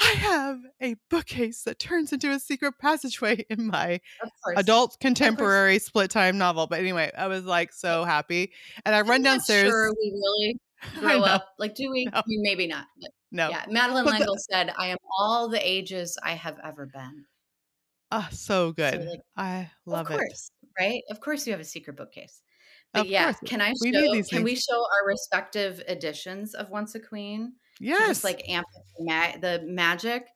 I 0.00 0.14
have 0.14 0.58
a 0.82 0.96
bookcase 1.10 1.62
that 1.62 1.78
turns 1.78 2.12
into 2.12 2.30
a 2.30 2.38
secret 2.40 2.74
passageway 2.80 3.44
in 3.50 3.66
my 3.66 4.00
adult 4.56 4.96
contemporary 5.00 5.78
split 5.78 6.10
time 6.10 6.38
novel. 6.38 6.66
But 6.66 6.80
anyway, 6.80 7.10
I 7.16 7.28
was 7.28 7.44
like 7.44 7.72
so 7.72 8.04
happy. 8.04 8.52
And 8.84 8.94
I 8.94 9.00
I'm 9.00 9.08
run 9.08 9.22
downstairs. 9.22 9.68
Sure, 9.68 9.92
we 9.92 10.12
really 10.12 10.60
grow 11.00 11.22
up. 11.22 11.46
Like, 11.58 11.74
do 11.74 11.90
we? 11.90 12.06
No. 12.06 12.22
maybe 12.26 12.66
not. 12.66 12.86
But 13.00 13.10
no. 13.32 13.48
Yeah. 13.50 13.64
Madeleine 13.68 14.04
but 14.04 14.14
L'Engle 14.14 14.34
the, 14.34 14.46
said, 14.50 14.72
I 14.78 14.88
am 14.88 14.98
all 15.18 15.48
the 15.48 15.66
ages 15.66 16.16
I 16.22 16.34
have 16.34 16.58
ever 16.64 16.86
been. 16.86 17.24
Ah, 18.10 18.28
oh, 18.30 18.34
so 18.34 18.72
good. 18.72 19.02
So 19.02 19.10
like, 19.10 19.20
I 19.36 19.70
love 19.86 20.10
of 20.10 20.18
course, 20.18 20.50
it. 20.62 20.68
Right? 20.78 21.02
Of 21.10 21.20
course 21.20 21.46
you 21.46 21.52
have 21.52 21.60
a 21.60 21.64
secret 21.64 21.96
bookcase. 21.96 22.42
But 22.92 23.00
of 23.00 23.06
yeah, 23.06 23.32
course. 23.32 23.38
can 23.46 23.60
I 23.62 23.70
show, 23.70 23.74
we 23.80 23.92
can 23.92 24.22
things. 24.22 24.42
we 24.42 24.54
show 24.54 24.76
our 24.76 25.06
respective 25.06 25.82
editions 25.88 26.54
of 26.54 26.68
Once 26.68 26.94
a 26.94 27.00
Queen? 27.00 27.54
Yes. 27.80 28.06
just 28.06 28.24
like 28.24 28.48
amp 28.48 28.66
ma- 29.00 29.36
the 29.40 29.62
magic. 29.64 30.26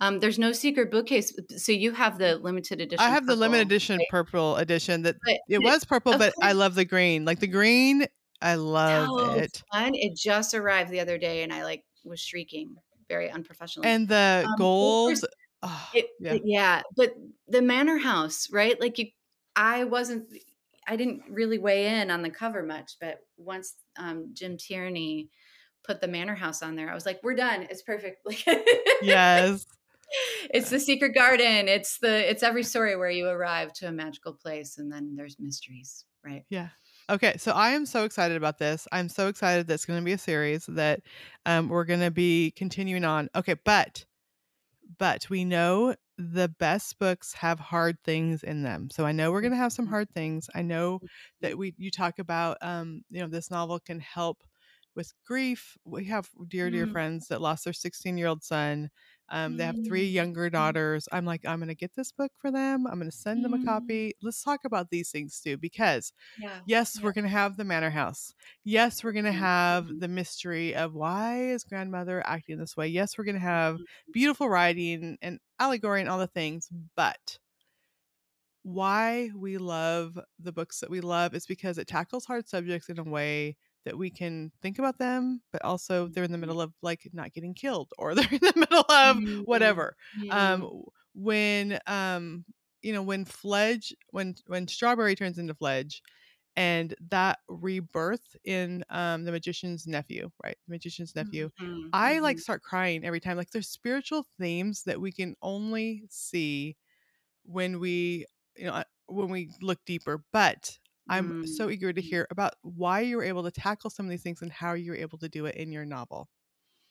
Um, 0.00 0.20
there's 0.20 0.38
no 0.38 0.52
secret 0.52 0.90
bookcase, 0.90 1.32
so 1.56 1.72
you 1.72 1.92
have 1.92 2.18
the 2.18 2.36
limited 2.36 2.80
edition. 2.80 3.02
I 3.02 3.08
have 3.08 3.22
purple, 3.22 3.34
the 3.34 3.40
limited 3.40 3.66
edition 3.66 3.96
right? 3.96 4.06
purple 4.10 4.56
edition. 4.56 5.02
That 5.02 5.16
but 5.24 5.38
it 5.48 5.62
was 5.62 5.84
purple, 5.84 6.12
but 6.12 6.34
course. 6.34 6.48
I 6.48 6.52
love 6.52 6.74
the 6.74 6.84
green. 6.84 7.24
Like 7.24 7.40
the 7.40 7.46
green, 7.46 8.06
I 8.42 8.56
love 8.56 9.08
oh, 9.10 9.32
it. 9.32 9.62
Fun. 9.72 9.94
It 9.94 10.14
just 10.14 10.54
arrived 10.54 10.90
the 10.90 11.00
other 11.00 11.16
day, 11.16 11.42
and 11.42 11.52
I 11.52 11.64
like 11.64 11.82
was 12.06 12.20
shrieking, 12.20 12.76
very 13.08 13.30
unprofessional. 13.30 13.86
And 13.86 14.08
the 14.08 14.44
um, 14.46 14.54
gold. 14.58 15.18
Oh, 15.62 15.90
it, 15.94 16.06
yeah. 16.20 16.38
yeah, 16.44 16.82
but 16.96 17.14
the 17.48 17.62
manor 17.62 17.98
house, 17.98 18.48
right? 18.52 18.80
Like 18.80 18.98
you, 18.98 19.06
I 19.54 19.84
wasn't. 19.84 20.32
I 20.88 20.94
didn't 20.94 21.22
really 21.28 21.58
weigh 21.58 22.00
in 22.00 22.10
on 22.10 22.22
the 22.22 22.30
cover 22.30 22.62
much, 22.62 22.92
but 23.00 23.18
once 23.36 23.74
um, 23.98 24.30
Jim 24.34 24.56
Tierney 24.56 25.30
put 25.86 26.00
the 26.00 26.08
manor 26.08 26.34
house 26.34 26.62
on 26.62 26.76
there. 26.76 26.90
I 26.90 26.94
was 26.94 27.06
like, 27.06 27.20
we're 27.22 27.34
done. 27.34 27.66
It's 27.70 27.82
perfect. 27.82 28.20
Like 28.26 28.44
Yes. 29.02 29.66
it's 30.50 30.70
the 30.70 30.80
secret 30.80 31.14
garden. 31.14 31.68
It's 31.68 31.98
the 31.98 32.30
it's 32.30 32.42
every 32.42 32.62
story 32.62 32.96
where 32.96 33.10
you 33.10 33.28
arrive 33.28 33.72
to 33.74 33.88
a 33.88 33.92
magical 33.92 34.32
place 34.32 34.78
and 34.78 34.90
then 34.90 35.14
there's 35.16 35.36
mysteries, 35.38 36.04
right? 36.24 36.44
Yeah. 36.48 36.68
Okay, 37.08 37.36
so 37.36 37.52
I 37.52 37.70
am 37.70 37.86
so 37.86 38.04
excited 38.04 38.36
about 38.36 38.58
this. 38.58 38.88
I'm 38.90 39.08
so 39.08 39.28
excited 39.28 39.68
that 39.68 39.74
it's 39.74 39.84
going 39.84 40.00
to 40.00 40.04
be 40.04 40.12
a 40.12 40.18
series 40.18 40.66
that 40.66 41.02
um, 41.44 41.68
we're 41.68 41.84
going 41.84 42.00
to 42.00 42.10
be 42.10 42.52
continuing 42.56 43.04
on. 43.04 43.28
Okay, 43.36 43.54
but 43.64 44.04
but 44.98 45.28
we 45.30 45.44
know 45.44 45.94
the 46.18 46.48
best 46.48 46.98
books 46.98 47.32
have 47.34 47.60
hard 47.60 47.96
things 48.02 48.42
in 48.42 48.62
them. 48.62 48.88
So 48.90 49.04
I 49.04 49.12
know 49.12 49.30
we're 49.30 49.40
going 49.40 49.52
to 49.52 49.56
have 49.58 49.72
some 49.72 49.84
mm-hmm. 49.84 49.94
hard 49.94 50.10
things. 50.10 50.50
I 50.54 50.62
know 50.62 51.00
that 51.42 51.56
we 51.56 51.74
you 51.78 51.92
talk 51.92 52.18
about 52.18 52.58
um, 52.60 53.02
you 53.10 53.20
know 53.20 53.28
this 53.28 53.52
novel 53.52 53.78
can 53.78 54.00
help 54.00 54.42
with 54.96 55.12
grief. 55.24 55.76
We 55.84 56.06
have 56.06 56.28
dear, 56.48 56.70
dear 56.70 56.88
mm. 56.88 56.92
friends 56.92 57.28
that 57.28 57.40
lost 57.40 57.64
their 57.64 57.72
16 57.72 58.18
year 58.18 58.26
old 58.26 58.42
son. 58.42 58.90
Um, 59.28 59.56
they 59.56 59.64
have 59.64 59.76
three 59.86 60.08
mm. 60.08 60.12
younger 60.12 60.48
daughters. 60.50 61.08
I'm 61.10 61.24
like, 61.24 61.44
I'm 61.46 61.58
going 61.58 61.68
to 61.68 61.74
get 61.74 61.94
this 61.94 62.12
book 62.12 62.32
for 62.38 62.50
them. 62.50 62.86
I'm 62.86 62.98
going 62.98 63.10
to 63.10 63.16
send 63.16 63.44
them 63.44 63.54
a 63.54 63.58
mm. 63.58 63.64
copy. 63.64 64.14
Let's 64.22 64.42
talk 64.42 64.60
about 64.64 64.90
these 64.90 65.10
things 65.10 65.40
too, 65.40 65.56
because 65.56 66.12
yeah. 66.40 66.60
yes, 66.66 66.96
yeah. 66.96 67.04
we're 67.04 67.12
going 67.12 67.24
to 67.24 67.30
have 67.30 67.56
the 67.56 67.64
manor 67.64 67.90
house. 67.90 68.32
Yes, 68.64 69.02
we're 69.02 69.12
going 69.12 69.24
to 69.24 69.32
have 69.32 69.86
mm-hmm. 69.86 69.98
the 69.98 70.08
mystery 70.08 70.74
of 70.74 70.94
why 70.94 71.50
is 71.50 71.64
grandmother 71.64 72.22
acting 72.24 72.58
this 72.58 72.76
way. 72.76 72.86
Yes, 72.88 73.18
we're 73.18 73.24
going 73.24 73.34
to 73.34 73.40
have 73.40 73.78
beautiful 74.12 74.48
writing 74.48 75.18
and 75.20 75.40
allegory 75.58 76.00
and 76.00 76.10
all 76.10 76.18
the 76.18 76.26
things, 76.26 76.68
but 76.94 77.38
why 78.62 79.30
we 79.36 79.58
love 79.58 80.18
the 80.40 80.50
books 80.50 80.80
that 80.80 80.90
we 80.90 81.00
love 81.00 81.34
is 81.34 81.46
because 81.46 81.78
it 81.78 81.86
tackles 81.86 82.24
hard 82.24 82.48
subjects 82.48 82.88
in 82.88 82.98
a 82.98 83.04
way 83.04 83.56
that 83.86 83.96
we 83.96 84.10
can 84.10 84.52
think 84.60 84.78
about 84.78 84.98
them, 84.98 85.40
but 85.52 85.64
also 85.64 86.08
they're 86.08 86.24
in 86.24 86.30
the 86.30 86.36
mm-hmm. 86.36 86.42
middle 86.42 86.60
of 86.60 86.72
like 86.82 87.08
not 87.14 87.32
getting 87.32 87.54
killed 87.54 87.90
or 87.96 88.14
they're 88.14 88.28
in 88.30 88.40
the 88.40 88.52
middle 88.54 88.80
of 88.80 89.16
mm-hmm. 89.16 89.40
whatever. 89.42 89.96
Yeah. 90.20 90.52
Um, 90.52 90.82
when 91.14 91.78
um, 91.86 92.44
you 92.82 92.92
know, 92.92 93.02
when 93.02 93.24
Fledge, 93.24 93.94
when 94.10 94.34
when 94.46 94.68
Strawberry 94.68 95.14
turns 95.14 95.38
into 95.38 95.54
Fledge, 95.54 96.02
and 96.56 96.94
that 97.10 97.38
rebirth 97.48 98.36
in 98.44 98.84
um, 98.90 99.24
the 99.24 99.32
magician's 99.32 99.86
nephew, 99.86 100.30
right? 100.42 100.56
The 100.66 100.72
magician's 100.72 101.14
nephew. 101.14 101.50
Mm-hmm. 101.60 101.88
I 101.92 102.18
like 102.18 102.36
mm-hmm. 102.36 102.42
start 102.42 102.62
crying 102.62 103.04
every 103.04 103.20
time. 103.20 103.36
Like 103.36 103.50
there's 103.50 103.68
spiritual 103.68 104.26
themes 104.38 104.82
that 104.84 105.00
we 105.00 105.12
can 105.12 105.36
only 105.42 106.04
see 106.08 106.76
when 107.44 107.78
we, 107.78 108.26
you 108.56 108.66
know, 108.66 108.82
when 109.06 109.28
we 109.28 109.50
look 109.60 109.78
deeper. 109.84 110.24
But 110.32 110.78
I'm 111.08 111.44
mm. 111.44 111.48
so 111.48 111.70
eager 111.70 111.92
to 111.92 112.00
hear 112.00 112.26
about 112.30 112.54
why 112.62 113.00
you 113.00 113.16
were 113.16 113.24
able 113.24 113.44
to 113.44 113.50
tackle 113.50 113.90
some 113.90 114.06
of 114.06 114.10
these 114.10 114.22
things 114.22 114.42
and 114.42 114.50
how 114.50 114.74
you 114.74 114.90
were 114.90 114.96
able 114.96 115.18
to 115.18 115.28
do 115.28 115.46
it 115.46 115.54
in 115.54 115.72
your 115.72 115.84
novel. 115.84 116.28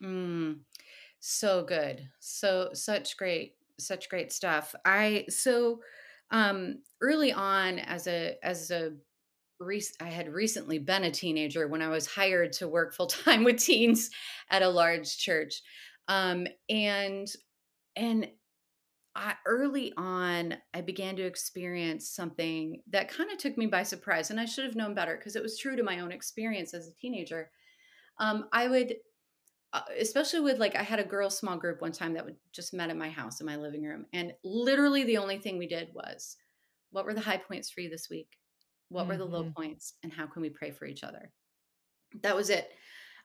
Mm. 0.03 0.59
So 1.19 1.63
good. 1.63 2.07
So 2.19 2.69
such 2.73 3.17
great 3.17 3.55
such 3.77 4.09
great 4.09 4.31
stuff. 4.31 4.73
I 4.85 5.25
so 5.29 5.81
um 6.31 6.81
early 7.01 7.33
on 7.33 7.79
as 7.79 8.07
a 8.07 8.37
as 8.43 8.71
a 8.71 8.93
I 10.01 10.09
had 10.09 10.29
recently 10.29 10.79
been 10.79 11.05
a 11.05 11.11
teenager 11.11 11.67
when 11.67 11.81
I 11.81 11.87
was 11.87 12.05
hired 12.05 12.53
to 12.53 12.67
work 12.67 12.93
full 12.93 13.07
time 13.07 13.43
with 13.45 13.57
teens 13.57 14.09
at 14.49 14.61
a 14.61 14.69
large 14.69 15.17
church, 15.17 15.61
um, 16.07 16.47
and 16.69 17.27
and 17.95 18.27
I, 19.15 19.35
early 19.45 19.93
on, 19.95 20.55
I 20.73 20.81
began 20.81 21.15
to 21.15 21.23
experience 21.25 22.09
something 22.09 22.81
that 22.89 23.09
kind 23.09 23.31
of 23.31 23.37
took 23.37 23.57
me 23.57 23.65
by 23.67 23.83
surprise, 23.83 24.29
and 24.29 24.39
I 24.39 24.45
should 24.45 24.65
have 24.65 24.75
known 24.75 24.93
better 24.93 25.15
because 25.15 25.35
it 25.35 25.43
was 25.43 25.57
true 25.57 25.75
to 25.75 25.83
my 25.83 25.99
own 25.99 26.11
experience 26.11 26.73
as 26.73 26.87
a 26.87 26.93
teenager. 26.95 27.49
Um, 28.19 28.47
I 28.51 28.67
would, 28.67 28.95
uh, 29.71 29.81
especially 29.99 30.41
with 30.41 30.59
like, 30.59 30.75
I 30.75 30.83
had 30.83 30.99
a 30.99 31.05
girl 31.05 31.29
small 31.29 31.57
group 31.57 31.81
one 31.81 31.93
time 31.93 32.13
that 32.13 32.25
would 32.25 32.35
just 32.51 32.73
met 32.73 32.89
at 32.89 32.97
my 32.97 33.09
house 33.09 33.39
in 33.39 33.45
my 33.45 33.55
living 33.55 33.83
room, 33.83 34.05
and 34.11 34.33
literally 34.43 35.05
the 35.05 35.17
only 35.17 35.37
thing 35.37 35.57
we 35.57 35.67
did 35.67 35.89
was, 35.93 36.35
what 36.91 37.05
were 37.05 37.13
the 37.13 37.21
high 37.21 37.37
points 37.37 37.69
for 37.69 37.81
you 37.81 37.89
this 37.89 38.09
week? 38.09 38.37
What 38.89 39.03
mm-hmm. 39.03 39.11
were 39.11 39.17
the 39.17 39.25
low 39.25 39.43
mm-hmm. 39.43 39.53
points, 39.53 39.93
and 40.03 40.11
how 40.11 40.27
can 40.27 40.41
we 40.41 40.49
pray 40.49 40.71
for 40.71 40.85
each 40.85 41.03
other? 41.03 41.31
That 42.21 42.35
was 42.35 42.49
it. 42.49 42.69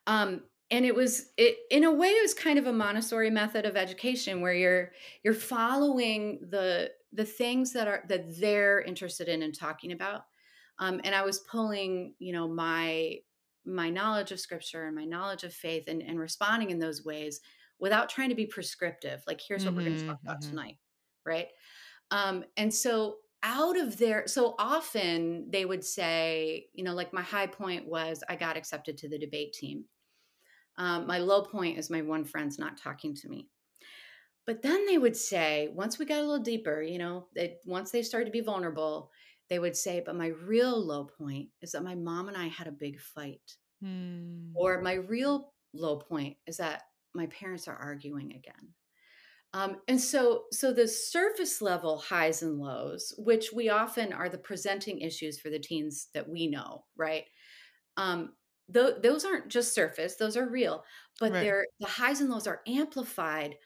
Um, 0.07 0.43
and 0.71 0.85
it 0.85 0.95
was 0.95 1.31
it 1.37 1.59
in 1.71 1.85
a 1.85 1.93
way 1.93 2.09
it 2.09 2.23
was 2.23 2.35
kind 2.35 2.59
of 2.59 2.67
a 2.67 2.73
montessori 2.73 3.31
method 3.31 3.65
of 3.67 3.77
education 3.77 4.41
where 4.41 4.55
you're 4.55 4.93
you're 5.23 5.35
following 5.35 6.41
the 6.51 6.91
the 7.13 7.25
things 7.25 7.73
that 7.73 7.89
are 7.89 8.05
that 8.09 8.41
they're 8.41 8.81
interested 8.81 9.29
in 9.29 9.43
and 9.43 9.59
talking 9.59 9.93
about. 9.93 10.25
Um, 10.79 11.01
and 11.05 11.15
i 11.15 11.23
was 11.23 11.41
pulling 11.41 12.15
you 12.19 12.33
know 12.33 12.49
my 12.49 13.17
my 13.67 13.91
knowledge 13.91 14.33
of 14.33 14.41
scripture 14.41 14.87
and 14.87 14.97
my 14.97 15.05
knowledge 15.05 15.45
of 15.45 15.53
faith 15.53 15.85
and, 15.89 16.01
and 16.01 16.19
responding 16.19 16.71
in 16.71 16.79
those 16.79 17.05
ways 17.05 17.41
without 17.79 18.09
trying 18.09 18.31
to 18.31 18.35
be 18.35 18.47
prescriptive 18.47 19.23
like 19.27 19.43
here's 19.47 19.65
what 19.65 19.75
mm-hmm, 19.75 19.85
we're 19.85 19.89
going 19.91 20.01
to 20.01 20.07
talk 20.07 20.19
about 20.23 20.41
mm-hmm. 20.41 20.51
tonight 20.51 20.77
right? 21.27 21.49
Um, 22.11 22.45
and 22.57 22.73
so 22.73 23.17
out 23.43 23.79
of 23.79 23.97
there 23.97 24.25
so 24.27 24.55
often 24.59 25.51
they 25.51 25.65
would 25.65 25.83
say 25.83 26.67
you 26.75 26.85
know 26.85 26.93
like 26.93 27.11
my 27.11 27.23
high 27.23 27.47
point 27.47 27.89
was 27.89 28.23
i 28.29 28.37
got 28.37 28.55
accepted 28.55 28.99
to 28.99 29.09
the 29.09 29.19
debate 29.19 29.55
team 29.55 29.83
um, 30.81 31.07
my 31.07 31.19
low 31.19 31.43
point 31.43 31.79
is 31.79 31.91
my 31.91 32.01
one 32.01 32.25
friend's 32.25 32.59
not 32.59 32.79
talking 32.79 33.15
to 33.17 33.29
me. 33.29 33.51
But 34.47 34.63
then 34.63 34.87
they 34.87 34.97
would 34.97 35.15
say, 35.15 35.69
once 35.75 35.99
we 35.99 36.07
got 36.07 36.21
a 36.21 36.23
little 36.23 36.43
deeper, 36.43 36.81
you 36.81 36.97
know, 36.97 37.27
they, 37.37 37.59
once 37.67 37.91
they 37.91 38.03
started 38.03 38.25
to 38.25 38.33
be 38.33 38.41
vulnerable, 38.41 39.11
they 39.51 39.59
would 39.59 39.77
say, 39.77 40.03
but 40.05 40.17
my 40.17 40.29
real 40.29 40.83
low 40.83 41.05
point 41.05 41.51
is 41.61 41.73
that 41.73 41.85
my 41.85 41.95
mom 41.95 42.29
and 42.29 42.37
I 42.37 42.49
had 42.49 42.67
a 42.67 42.73
big 42.73 42.99
fight. 42.99 43.57
Hmm. 43.83 44.53
Or 44.55 44.81
my 44.81 44.95
real 44.95 45.53
low 45.75 45.99
point 45.99 46.39
is 46.47 46.57
that 46.57 46.85
my 47.15 47.27
parents 47.27 47.69
are 47.69 47.77
arguing 47.77 48.33
again. 48.33 48.73
Um, 49.53 49.77
and 49.87 50.01
so, 50.01 50.45
so 50.51 50.73
the 50.73 50.89
surface 50.89 51.61
level 51.61 51.99
highs 51.99 52.43
and 52.43 52.59
lows, 52.59 53.13
which 53.19 53.53
we 53.53 53.69
often 53.69 54.15
are 54.15 54.31
the 54.31 54.39
presenting 54.39 55.01
issues 55.01 55.39
for 55.39 55.51
the 55.51 55.59
teens 55.59 56.09
that 56.15 56.27
we 56.27 56.47
know, 56.47 56.85
right? 56.97 57.25
Um, 57.99 58.31
th- 58.73 58.97
those 59.03 59.25
aren't 59.25 59.49
just 59.49 59.75
surface; 59.75 60.17
those 60.17 60.37
are 60.37 60.49
real. 60.49 60.85
But 61.19 61.33
right. 61.33 61.41
they're 61.41 61.67
the 61.81 61.87
highs 61.87 62.21
and 62.21 62.31
lows 62.31 62.47
are 62.47 62.63
amplified 62.67 63.57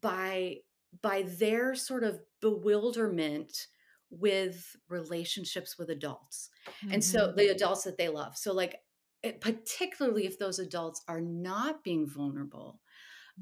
by 0.00 0.56
by 1.02 1.22
their 1.38 1.74
sort 1.74 2.04
of 2.04 2.20
bewilderment 2.40 3.68
with 4.10 4.76
relationships 4.88 5.76
with 5.78 5.90
adults, 5.90 6.50
mm-hmm. 6.66 6.94
and 6.94 7.04
so 7.04 7.28
mm-hmm. 7.28 7.36
the 7.36 7.48
adults 7.48 7.84
that 7.84 7.98
they 7.98 8.08
love. 8.08 8.36
So, 8.36 8.52
like, 8.52 8.76
it, 9.22 9.40
particularly 9.40 10.26
if 10.26 10.38
those 10.38 10.58
adults 10.58 11.02
are 11.08 11.20
not 11.20 11.82
being 11.82 12.06
vulnerable 12.08 12.80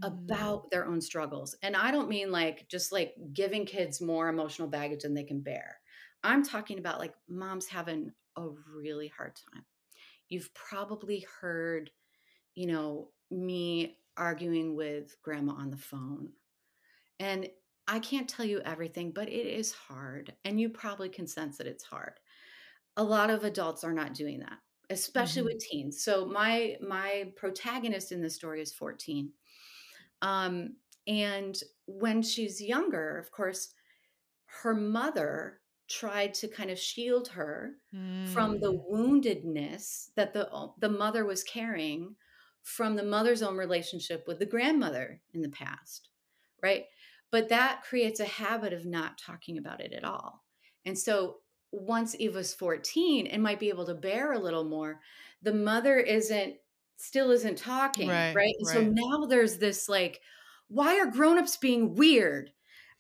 mm. 0.02 0.06
about 0.06 0.70
their 0.70 0.86
own 0.86 1.00
struggles. 1.00 1.56
And 1.62 1.76
I 1.76 1.90
don't 1.90 2.08
mean 2.08 2.30
like 2.30 2.66
just 2.68 2.92
like 2.92 3.14
giving 3.32 3.66
kids 3.66 4.00
more 4.00 4.28
emotional 4.28 4.68
baggage 4.68 5.02
than 5.02 5.14
they 5.14 5.24
can 5.24 5.40
bear. 5.40 5.78
I'm 6.22 6.42
talking 6.42 6.78
about 6.78 7.00
like 7.00 7.14
moms 7.28 7.66
having 7.66 8.12
a 8.36 8.48
really 8.74 9.08
hard 9.08 9.36
time 9.52 9.64
you've 10.34 10.52
probably 10.52 11.24
heard, 11.40 11.90
you 12.56 12.66
know, 12.66 13.08
me 13.30 13.96
arguing 14.16 14.74
with 14.74 15.16
grandma 15.22 15.52
on 15.52 15.70
the 15.70 15.76
phone. 15.76 16.30
And 17.20 17.48
I 17.86 18.00
can't 18.00 18.28
tell 18.28 18.44
you 18.44 18.60
everything, 18.64 19.12
but 19.12 19.28
it 19.28 19.46
is 19.46 19.72
hard. 19.72 20.34
And 20.44 20.60
you 20.60 20.68
probably 20.70 21.08
can 21.08 21.28
sense 21.28 21.58
that 21.58 21.68
it's 21.68 21.84
hard. 21.84 22.14
A 22.96 23.04
lot 23.04 23.30
of 23.30 23.44
adults 23.44 23.84
are 23.84 23.92
not 23.92 24.14
doing 24.14 24.40
that, 24.40 24.58
especially 24.90 25.42
mm-hmm. 25.42 25.54
with 25.54 25.64
teens. 25.64 26.02
So 26.02 26.26
my 26.26 26.76
my 26.80 27.32
protagonist 27.36 28.10
in 28.10 28.20
this 28.20 28.34
story 28.34 28.60
is 28.60 28.72
14. 28.72 29.30
Um, 30.20 30.76
and 31.06 31.56
when 31.86 32.22
she's 32.22 32.60
younger, 32.60 33.18
of 33.18 33.30
course, 33.30 33.72
her 34.62 34.74
mother 34.74 35.60
tried 35.88 36.32
to 36.34 36.48
kind 36.48 36.70
of 36.70 36.78
shield 36.78 37.28
her 37.28 37.72
mm. 37.94 38.26
from 38.28 38.58
the 38.60 38.72
mm. 38.72 38.90
woundedness 38.90 40.08
that 40.16 40.32
the 40.32 40.48
the 40.78 40.88
mother 40.88 41.24
was 41.24 41.42
carrying 41.42 42.14
from 42.62 42.96
the 42.96 43.02
mother's 43.02 43.42
own 43.42 43.56
relationship 43.56 44.24
with 44.26 44.38
the 44.38 44.46
grandmother 44.46 45.20
in 45.34 45.42
the 45.42 45.48
past 45.48 46.08
right 46.62 46.84
but 47.30 47.48
that 47.48 47.82
creates 47.82 48.20
a 48.20 48.24
habit 48.24 48.72
of 48.72 48.86
not 48.86 49.18
talking 49.18 49.58
about 49.58 49.80
it 49.80 49.92
at 49.92 50.04
all 50.04 50.44
and 50.86 50.98
so 50.98 51.36
once 51.70 52.16
eva's 52.18 52.54
14 52.54 53.26
and 53.26 53.42
might 53.42 53.60
be 53.60 53.68
able 53.68 53.84
to 53.84 53.94
bear 53.94 54.32
a 54.32 54.38
little 54.38 54.64
more 54.64 55.00
the 55.42 55.52
mother 55.52 55.98
isn't 55.98 56.54
still 56.96 57.30
isn't 57.30 57.58
talking 57.58 58.08
right, 58.08 58.34
right? 58.34 58.54
right. 58.66 58.74
so 58.74 58.80
now 58.80 59.26
there's 59.26 59.58
this 59.58 59.88
like 59.88 60.20
why 60.68 60.98
are 60.98 61.06
grown-ups 61.06 61.58
being 61.58 61.94
weird 61.94 62.50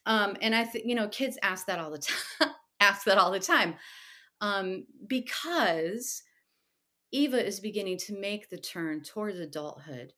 um, 0.06 0.36
and 0.42 0.54
I 0.54 0.64
think, 0.64 0.84
you 0.86 0.94
know, 0.94 1.08
kids 1.08 1.38
ask 1.42 1.66
that 1.66 1.78
all 1.78 1.90
the 1.90 1.98
time 2.40 2.50
ask 2.84 3.04
that 3.04 3.18
all 3.18 3.30
the 3.30 3.40
time 3.40 3.74
um, 4.40 4.86
because 5.06 6.22
Eva 7.12 7.44
is 7.44 7.60
beginning 7.60 7.98
to 7.98 8.18
make 8.18 8.50
the 8.50 8.58
turn 8.58 9.02
towards 9.02 9.38
adulthood. 9.38 10.12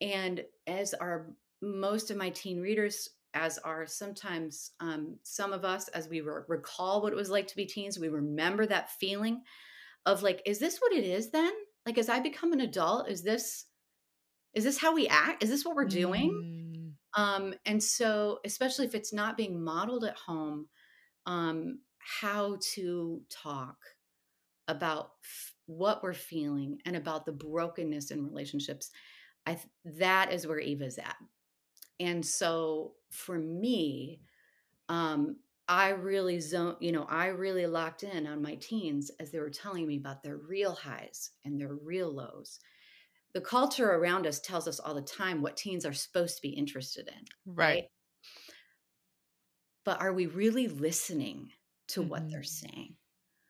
And 0.00 0.44
as 0.66 0.94
are 0.94 1.30
most 1.60 2.10
of 2.10 2.16
my 2.16 2.30
teen 2.30 2.60
readers, 2.60 3.08
as 3.34 3.58
are 3.58 3.86
sometimes 3.86 4.72
um, 4.80 5.16
some 5.22 5.52
of 5.52 5.64
us, 5.64 5.88
as 5.88 6.08
we 6.08 6.20
re- 6.20 6.42
recall 6.48 7.00
what 7.00 7.12
it 7.12 7.16
was 7.16 7.30
like 7.30 7.46
to 7.46 7.56
be 7.56 7.64
teens, 7.64 7.98
we 7.98 8.08
remember 8.08 8.66
that 8.66 8.90
feeling 8.90 9.42
of 10.04 10.22
like, 10.22 10.42
is 10.44 10.58
this 10.58 10.78
what 10.80 10.92
it 10.92 11.04
is 11.04 11.30
then? 11.30 11.52
Like, 11.86 11.96
as 11.96 12.08
I 12.08 12.20
become 12.20 12.52
an 12.52 12.60
adult, 12.60 13.08
is 13.08 13.22
this 13.22 13.66
is 14.54 14.64
this 14.64 14.76
how 14.76 14.94
we 14.94 15.08
act? 15.08 15.42
Is 15.42 15.48
this 15.48 15.64
what 15.64 15.74
we're 15.74 15.86
doing? 15.86 16.94
Mm. 17.16 17.20
Um, 17.22 17.54
and 17.64 17.82
so, 17.82 18.40
especially 18.44 18.84
if 18.84 18.94
it's 18.94 19.12
not 19.12 19.36
being 19.36 19.62
modeled 19.62 20.04
at 20.04 20.16
home, 20.16 20.66
um, 21.24 21.78
how 22.02 22.58
to 22.74 23.22
talk 23.30 23.76
about 24.68 25.12
f- 25.22 25.54
what 25.66 26.02
we're 26.02 26.12
feeling 26.14 26.78
and 26.84 26.96
about 26.96 27.26
the 27.26 27.32
brokenness 27.32 28.10
in 28.10 28.24
relationships 28.24 28.90
i 29.46 29.54
th- 29.54 29.66
that 29.84 30.32
is 30.32 30.46
where 30.46 30.60
eva's 30.60 30.98
at. 30.98 31.16
And 32.00 32.24
so 32.24 32.94
for 33.10 33.38
me 33.38 34.20
um 34.88 35.36
i 35.68 35.90
really 35.90 36.40
zone 36.40 36.76
you 36.80 36.92
know 36.92 37.04
i 37.08 37.26
really 37.26 37.66
locked 37.66 38.02
in 38.02 38.26
on 38.26 38.42
my 38.42 38.56
teens 38.56 39.10
as 39.20 39.30
they 39.30 39.38
were 39.38 39.50
telling 39.50 39.86
me 39.86 39.96
about 39.96 40.22
their 40.22 40.36
real 40.38 40.72
highs 40.72 41.30
and 41.44 41.60
their 41.60 41.74
real 41.74 42.12
lows. 42.12 42.58
The 43.34 43.40
culture 43.40 43.90
around 43.92 44.26
us 44.26 44.40
tells 44.40 44.68
us 44.68 44.78
all 44.80 44.94
the 44.94 45.02
time 45.02 45.40
what 45.42 45.56
teens 45.56 45.86
are 45.86 45.92
supposed 45.92 46.36
to 46.36 46.42
be 46.42 46.50
interested 46.50 47.08
in 47.08 47.24
right, 47.46 47.74
right? 47.74 47.84
but 49.84 50.00
are 50.00 50.12
we 50.12 50.26
really 50.26 50.68
listening 50.68 51.50
to 51.88 52.00
mm-hmm. 52.00 52.10
what 52.10 52.28
they're 52.28 52.40
mm-hmm. 52.40 52.68
saying. 52.68 52.96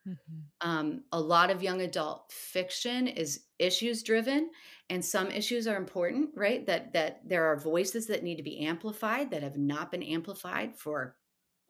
Mm-hmm. 0.09 0.68
Um, 0.68 1.05
a 1.12 1.21
lot 1.21 1.51
of 1.51 1.62
young 1.62 1.81
adult 1.81 2.33
fiction 2.33 3.07
is 3.07 3.45
issues 3.59 4.03
driven, 4.03 4.51
and 4.90 5.05
some 5.05 5.31
issues 5.31 5.68
are 5.68 5.77
important, 5.77 6.31
right? 6.35 6.66
That 6.66 6.92
that 6.92 7.21
there 7.25 7.45
are 7.45 7.57
voices 7.57 8.09
that 8.09 8.25
need 8.25 8.37
to 8.37 8.42
be 8.42 8.66
amplified 8.66 9.31
that 9.31 9.45
have 9.45 9.57
not 9.57 9.92
been 9.92 10.03
amplified 10.03 10.77
for 10.77 11.16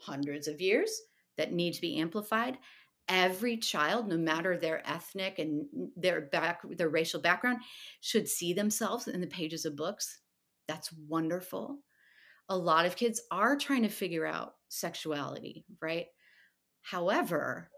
hundreds 0.00 0.48
of 0.48 0.60
years 0.60 0.90
that 1.36 1.52
need 1.52 1.74
to 1.74 1.80
be 1.80 1.98
amplified. 1.98 2.58
Every 3.08 3.56
child, 3.58 4.08
no 4.08 4.16
matter 4.16 4.56
their 4.56 4.88
ethnic 4.88 5.38
and 5.38 5.66
their 5.96 6.22
back, 6.22 6.62
their 6.70 6.88
racial 6.88 7.20
background, 7.20 7.58
should 8.00 8.28
see 8.28 8.54
themselves 8.54 9.08
in 9.08 9.20
the 9.20 9.26
pages 9.26 9.66
of 9.66 9.76
books. 9.76 10.20
That's 10.68 10.90
wonderful. 11.08 11.78
A 12.48 12.56
lot 12.56 12.86
of 12.86 12.96
kids 12.96 13.20
are 13.30 13.56
trying 13.56 13.82
to 13.82 13.88
figure 13.88 14.24
out 14.24 14.54
sexuality, 14.68 15.66
right? 15.80 16.06
However, 16.82 17.70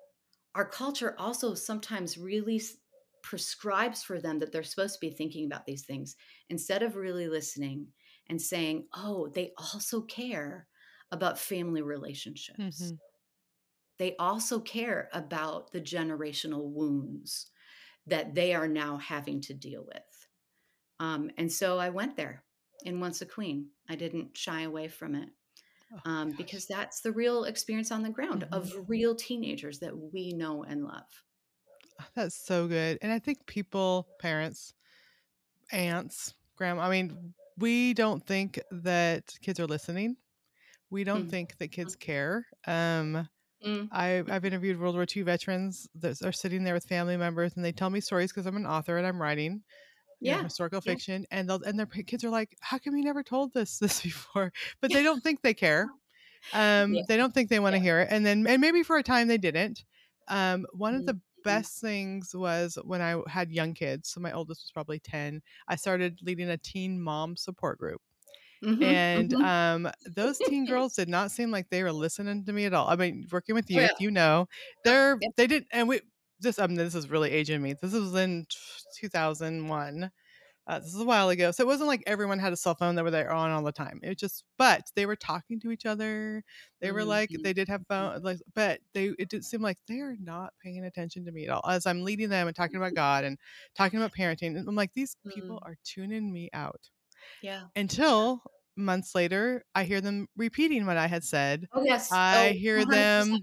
our 0.54 0.68
culture 0.68 1.14
also 1.18 1.54
sometimes 1.54 2.18
really 2.18 2.60
prescribes 3.22 4.02
for 4.02 4.20
them 4.20 4.38
that 4.38 4.52
they're 4.52 4.62
supposed 4.62 4.94
to 4.94 5.00
be 5.00 5.10
thinking 5.10 5.46
about 5.46 5.64
these 5.66 5.84
things 5.84 6.16
instead 6.50 6.82
of 6.82 6.96
really 6.96 7.28
listening 7.28 7.86
and 8.28 8.40
saying, 8.40 8.86
oh, 8.94 9.28
they 9.34 9.52
also 9.56 10.02
care 10.02 10.66
about 11.10 11.38
family 11.38 11.82
relationships. 11.82 12.58
Mm-hmm. 12.58 12.94
They 13.98 14.16
also 14.18 14.60
care 14.60 15.08
about 15.12 15.72
the 15.72 15.80
generational 15.80 16.70
wounds 16.70 17.50
that 18.06 18.34
they 18.34 18.54
are 18.54 18.68
now 18.68 18.98
having 18.98 19.40
to 19.42 19.54
deal 19.54 19.84
with. 19.86 20.28
Um, 21.00 21.30
and 21.38 21.50
so 21.50 21.78
I 21.78 21.90
went 21.90 22.16
there 22.16 22.42
in 22.84 23.00
Once 23.00 23.22
a 23.22 23.26
Queen. 23.26 23.68
I 23.88 23.94
didn't 23.96 24.36
shy 24.36 24.62
away 24.62 24.88
from 24.88 25.14
it. 25.14 25.28
Oh, 25.94 26.10
um, 26.10 26.32
because 26.32 26.66
that's 26.66 27.00
the 27.00 27.12
real 27.12 27.44
experience 27.44 27.92
on 27.92 28.02
the 28.02 28.10
ground 28.10 28.42
mm-hmm. 28.42 28.54
of 28.54 28.88
real 28.88 29.14
teenagers 29.14 29.78
that 29.80 29.92
we 30.12 30.32
know 30.32 30.64
and 30.64 30.84
love. 30.84 31.02
That's 32.14 32.34
so 32.34 32.66
good. 32.66 32.98
And 33.02 33.12
I 33.12 33.18
think 33.18 33.46
people, 33.46 34.08
parents, 34.18 34.74
aunts, 35.72 36.34
grandma, 36.56 36.82
I 36.82 36.90
mean, 36.90 37.34
we 37.58 37.94
don't 37.94 38.24
think 38.26 38.58
that 38.70 39.32
kids 39.42 39.60
are 39.60 39.66
listening. 39.66 40.16
We 40.90 41.04
don't 41.04 41.26
mm. 41.26 41.30
think 41.30 41.56
that 41.58 41.68
kids 41.68 41.94
care. 41.94 42.46
Um, 42.66 43.28
mm. 43.64 43.88
I, 43.92 44.24
I've 44.28 44.44
interviewed 44.44 44.80
World 44.80 44.96
War 44.96 45.06
II 45.14 45.22
veterans 45.22 45.88
that 45.96 46.20
are 46.22 46.32
sitting 46.32 46.64
there 46.64 46.74
with 46.74 46.84
family 46.84 47.16
members, 47.16 47.52
and 47.54 47.64
they 47.64 47.72
tell 47.72 47.90
me 47.90 48.00
stories 48.00 48.32
because 48.32 48.46
I'm 48.46 48.56
an 48.56 48.66
author 48.66 48.96
and 48.96 49.06
I'm 49.06 49.22
writing 49.22 49.62
yeah. 50.24 50.36
Know, 50.38 50.44
historical 50.44 50.80
yeah. 50.84 50.92
fiction, 50.92 51.26
and 51.30 51.48
they'll 51.48 51.62
and 51.62 51.78
their 51.78 51.86
kids 51.86 52.24
are 52.24 52.30
like, 52.30 52.56
"How 52.60 52.78
come 52.78 52.96
you 52.96 53.04
never 53.04 53.22
told 53.22 53.52
this 53.52 53.78
this 53.80 54.00
before?" 54.00 54.52
But 54.80 54.92
they 54.92 55.02
don't 55.02 55.22
think 55.22 55.42
they 55.42 55.54
care. 55.54 55.88
Um, 56.52 56.94
yeah. 56.94 57.02
They 57.08 57.16
don't 57.16 57.32
think 57.32 57.48
they 57.48 57.60
want 57.60 57.74
to 57.74 57.80
hear 57.80 58.00
it, 58.00 58.08
and 58.10 58.24
then 58.24 58.46
and 58.46 58.60
maybe 58.60 58.82
for 58.82 58.96
a 58.96 59.02
time 59.02 59.28
they 59.28 59.38
didn't. 59.38 59.84
Um, 60.28 60.66
one 60.72 60.92
mm-hmm. 60.92 61.00
of 61.00 61.06
the 61.06 61.20
best 61.44 61.80
things 61.80 62.34
was 62.34 62.78
when 62.84 63.00
I 63.00 63.20
had 63.28 63.52
young 63.52 63.74
kids. 63.74 64.08
So 64.08 64.20
my 64.20 64.32
oldest 64.32 64.62
was 64.64 64.72
probably 64.72 64.98
10. 64.98 65.42
I 65.68 65.76
started 65.76 66.18
leading 66.22 66.48
a 66.48 66.56
teen 66.56 67.00
mom 67.00 67.36
support 67.36 67.78
group. 67.78 68.00
Mm-hmm, 68.64 68.82
and 68.82 69.30
mm-hmm. 69.30 69.44
um, 69.44 69.92
those 70.16 70.38
teen 70.38 70.64
girls 70.68 70.94
did 70.94 71.08
not 71.08 71.30
seem 71.30 71.50
like 71.50 71.68
they 71.68 71.82
were 71.82 71.92
listening 71.92 72.44
to 72.46 72.52
me 72.52 72.64
at 72.64 72.72
all. 72.72 72.88
I 72.88 72.96
mean, 72.96 73.26
working 73.30 73.54
with 73.54 73.66
oh, 73.70 73.74
youth, 73.74 73.90
yeah. 73.90 73.96
you 73.98 74.10
know, 74.10 74.48
they're 74.84 75.18
yeah. 75.20 75.28
they 75.36 75.46
didn't, 75.46 75.68
and 75.70 75.86
we 75.86 76.00
this 76.44 76.56
this 76.56 76.94
is 76.94 77.10
really 77.10 77.30
aging 77.30 77.62
me. 77.62 77.74
This 77.80 77.92
was 77.92 78.14
in 78.14 78.46
2001. 79.00 80.10
Uh, 80.66 80.78
this 80.78 80.94
is 80.94 81.00
a 81.00 81.04
while 81.04 81.28
ago, 81.28 81.50
so 81.50 81.62
it 81.62 81.66
wasn't 81.66 81.86
like 81.86 82.02
everyone 82.06 82.38
had 82.38 82.50
a 82.50 82.56
cell 82.56 82.74
phone 82.74 82.94
that 82.94 83.04
were 83.04 83.10
there 83.10 83.30
on 83.30 83.50
all 83.50 83.62
the 83.62 83.70
time. 83.70 84.00
It 84.02 84.08
was 84.08 84.16
just, 84.16 84.44
but 84.56 84.80
they 84.96 85.04
were 85.04 85.16
talking 85.16 85.60
to 85.60 85.70
each 85.70 85.84
other. 85.84 86.42
They 86.80 86.90
were 86.90 87.00
mm-hmm. 87.00 87.08
like, 87.10 87.30
they 87.42 87.52
did 87.52 87.68
have 87.68 87.82
phone, 87.86 88.22
like, 88.22 88.38
but 88.54 88.80
they 88.94 89.12
it 89.18 89.28
did 89.28 89.44
seem 89.44 89.60
like 89.60 89.76
they 89.86 90.00
are 90.00 90.16
not 90.18 90.54
paying 90.62 90.82
attention 90.82 91.26
to 91.26 91.32
me 91.32 91.44
at 91.44 91.50
all. 91.50 91.68
As 91.68 91.84
I'm 91.84 92.02
leading 92.02 92.30
them 92.30 92.46
and 92.46 92.56
talking 92.56 92.76
about 92.76 92.94
God 92.94 93.24
and 93.24 93.36
talking 93.76 93.98
about 93.98 94.14
parenting, 94.14 94.56
and 94.56 94.66
I'm 94.66 94.74
like, 94.74 94.94
these 94.94 95.18
people 95.34 95.60
mm. 95.62 95.68
are 95.68 95.76
tuning 95.84 96.32
me 96.32 96.48
out. 96.54 96.88
Yeah. 97.42 97.64
Until 97.76 98.42
months 98.74 99.14
later, 99.14 99.64
I 99.74 99.84
hear 99.84 100.00
them 100.00 100.28
repeating 100.34 100.86
what 100.86 100.96
I 100.96 101.08
had 101.08 101.24
said. 101.24 101.68
Oh 101.74 101.84
yes. 101.84 102.10
I 102.10 102.48
oh, 102.48 102.52
hear 102.52 102.78
100%. 102.80 102.90
them 102.90 103.38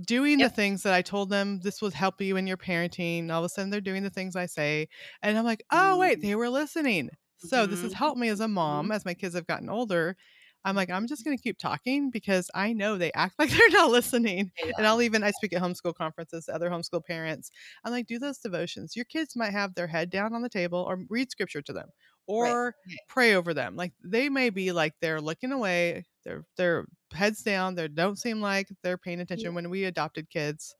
doing 0.00 0.40
yep. 0.40 0.50
the 0.50 0.56
things 0.56 0.82
that 0.82 0.94
I 0.94 1.02
told 1.02 1.30
them 1.30 1.60
this 1.60 1.82
would 1.82 1.92
help 1.92 2.20
you 2.20 2.36
in 2.36 2.46
your 2.46 2.56
parenting. 2.56 3.30
All 3.30 3.40
of 3.40 3.44
a 3.44 3.48
sudden, 3.48 3.70
they're 3.70 3.80
doing 3.80 4.02
the 4.02 4.10
things 4.10 4.36
I 4.36 4.46
say. 4.46 4.88
And 5.22 5.36
I'm 5.36 5.44
like, 5.44 5.64
oh, 5.70 5.98
wait, 5.98 6.18
mm-hmm. 6.18 6.28
they 6.28 6.34
were 6.34 6.48
listening. 6.48 7.10
So 7.38 7.62
mm-hmm. 7.62 7.70
this 7.70 7.82
has 7.82 7.92
helped 7.92 8.18
me 8.18 8.28
as 8.28 8.40
a 8.40 8.48
mom 8.48 8.86
mm-hmm. 8.86 8.92
as 8.92 9.04
my 9.04 9.14
kids 9.14 9.34
have 9.34 9.46
gotten 9.46 9.68
older. 9.68 10.16
I'm 10.64 10.76
like, 10.76 10.90
I'm 10.90 11.08
just 11.08 11.24
going 11.24 11.36
to 11.36 11.42
keep 11.42 11.58
talking 11.58 12.10
because 12.10 12.48
I 12.54 12.72
know 12.72 12.96
they 12.96 13.12
act 13.12 13.34
like 13.38 13.50
they're 13.50 13.70
not 13.70 13.90
listening. 13.90 14.52
Yeah. 14.64 14.72
And 14.78 14.86
I'll 14.86 15.02
even, 15.02 15.24
I 15.24 15.32
speak 15.32 15.52
at 15.52 15.62
homeschool 15.62 15.94
conferences 15.94 16.46
to 16.46 16.54
other 16.54 16.70
homeschool 16.70 17.04
parents. 17.04 17.50
I'm 17.84 17.92
like, 17.92 18.06
do 18.06 18.18
those 18.18 18.38
devotions. 18.38 18.96
Your 18.96 19.04
kids 19.04 19.36
might 19.36 19.52
have 19.52 19.74
their 19.74 19.88
head 19.88 20.10
down 20.10 20.34
on 20.34 20.42
the 20.42 20.48
table 20.48 20.84
or 20.88 21.00
read 21.08 21.30
scripture 21.30 21.62
to 21.62 21.72
them 21.72 21.88
or 22.26 22.66
right. 22.66 22.98
pray 23.08 23.34
over 23.34 23.52
them. 23.54 23.76
Like 23.76 23.92
they 24.04 24.28
may 24.28 24.50
be 24.50 24.72
like 24.72 24.94
they're 25.00 25.20
looking 25.20 25.52
away, 25.52 26.04
they're, 26.24 26.44
they're 26.56 26.86
heads 27.12 27.42
down. 27.42 27.74
They 27.74 27.88
don't 27.88 28.18
seem 28.18 28.40
like 28.40 28.68
they're 28.82 28.98
paying 28.98 29.20
attention. 29.20 29.50
Yeah. 29.50 29.54
When 29.54 29.70
we 29.70 29.84
adopted 29.84 30.30
kids, 30.30 30.74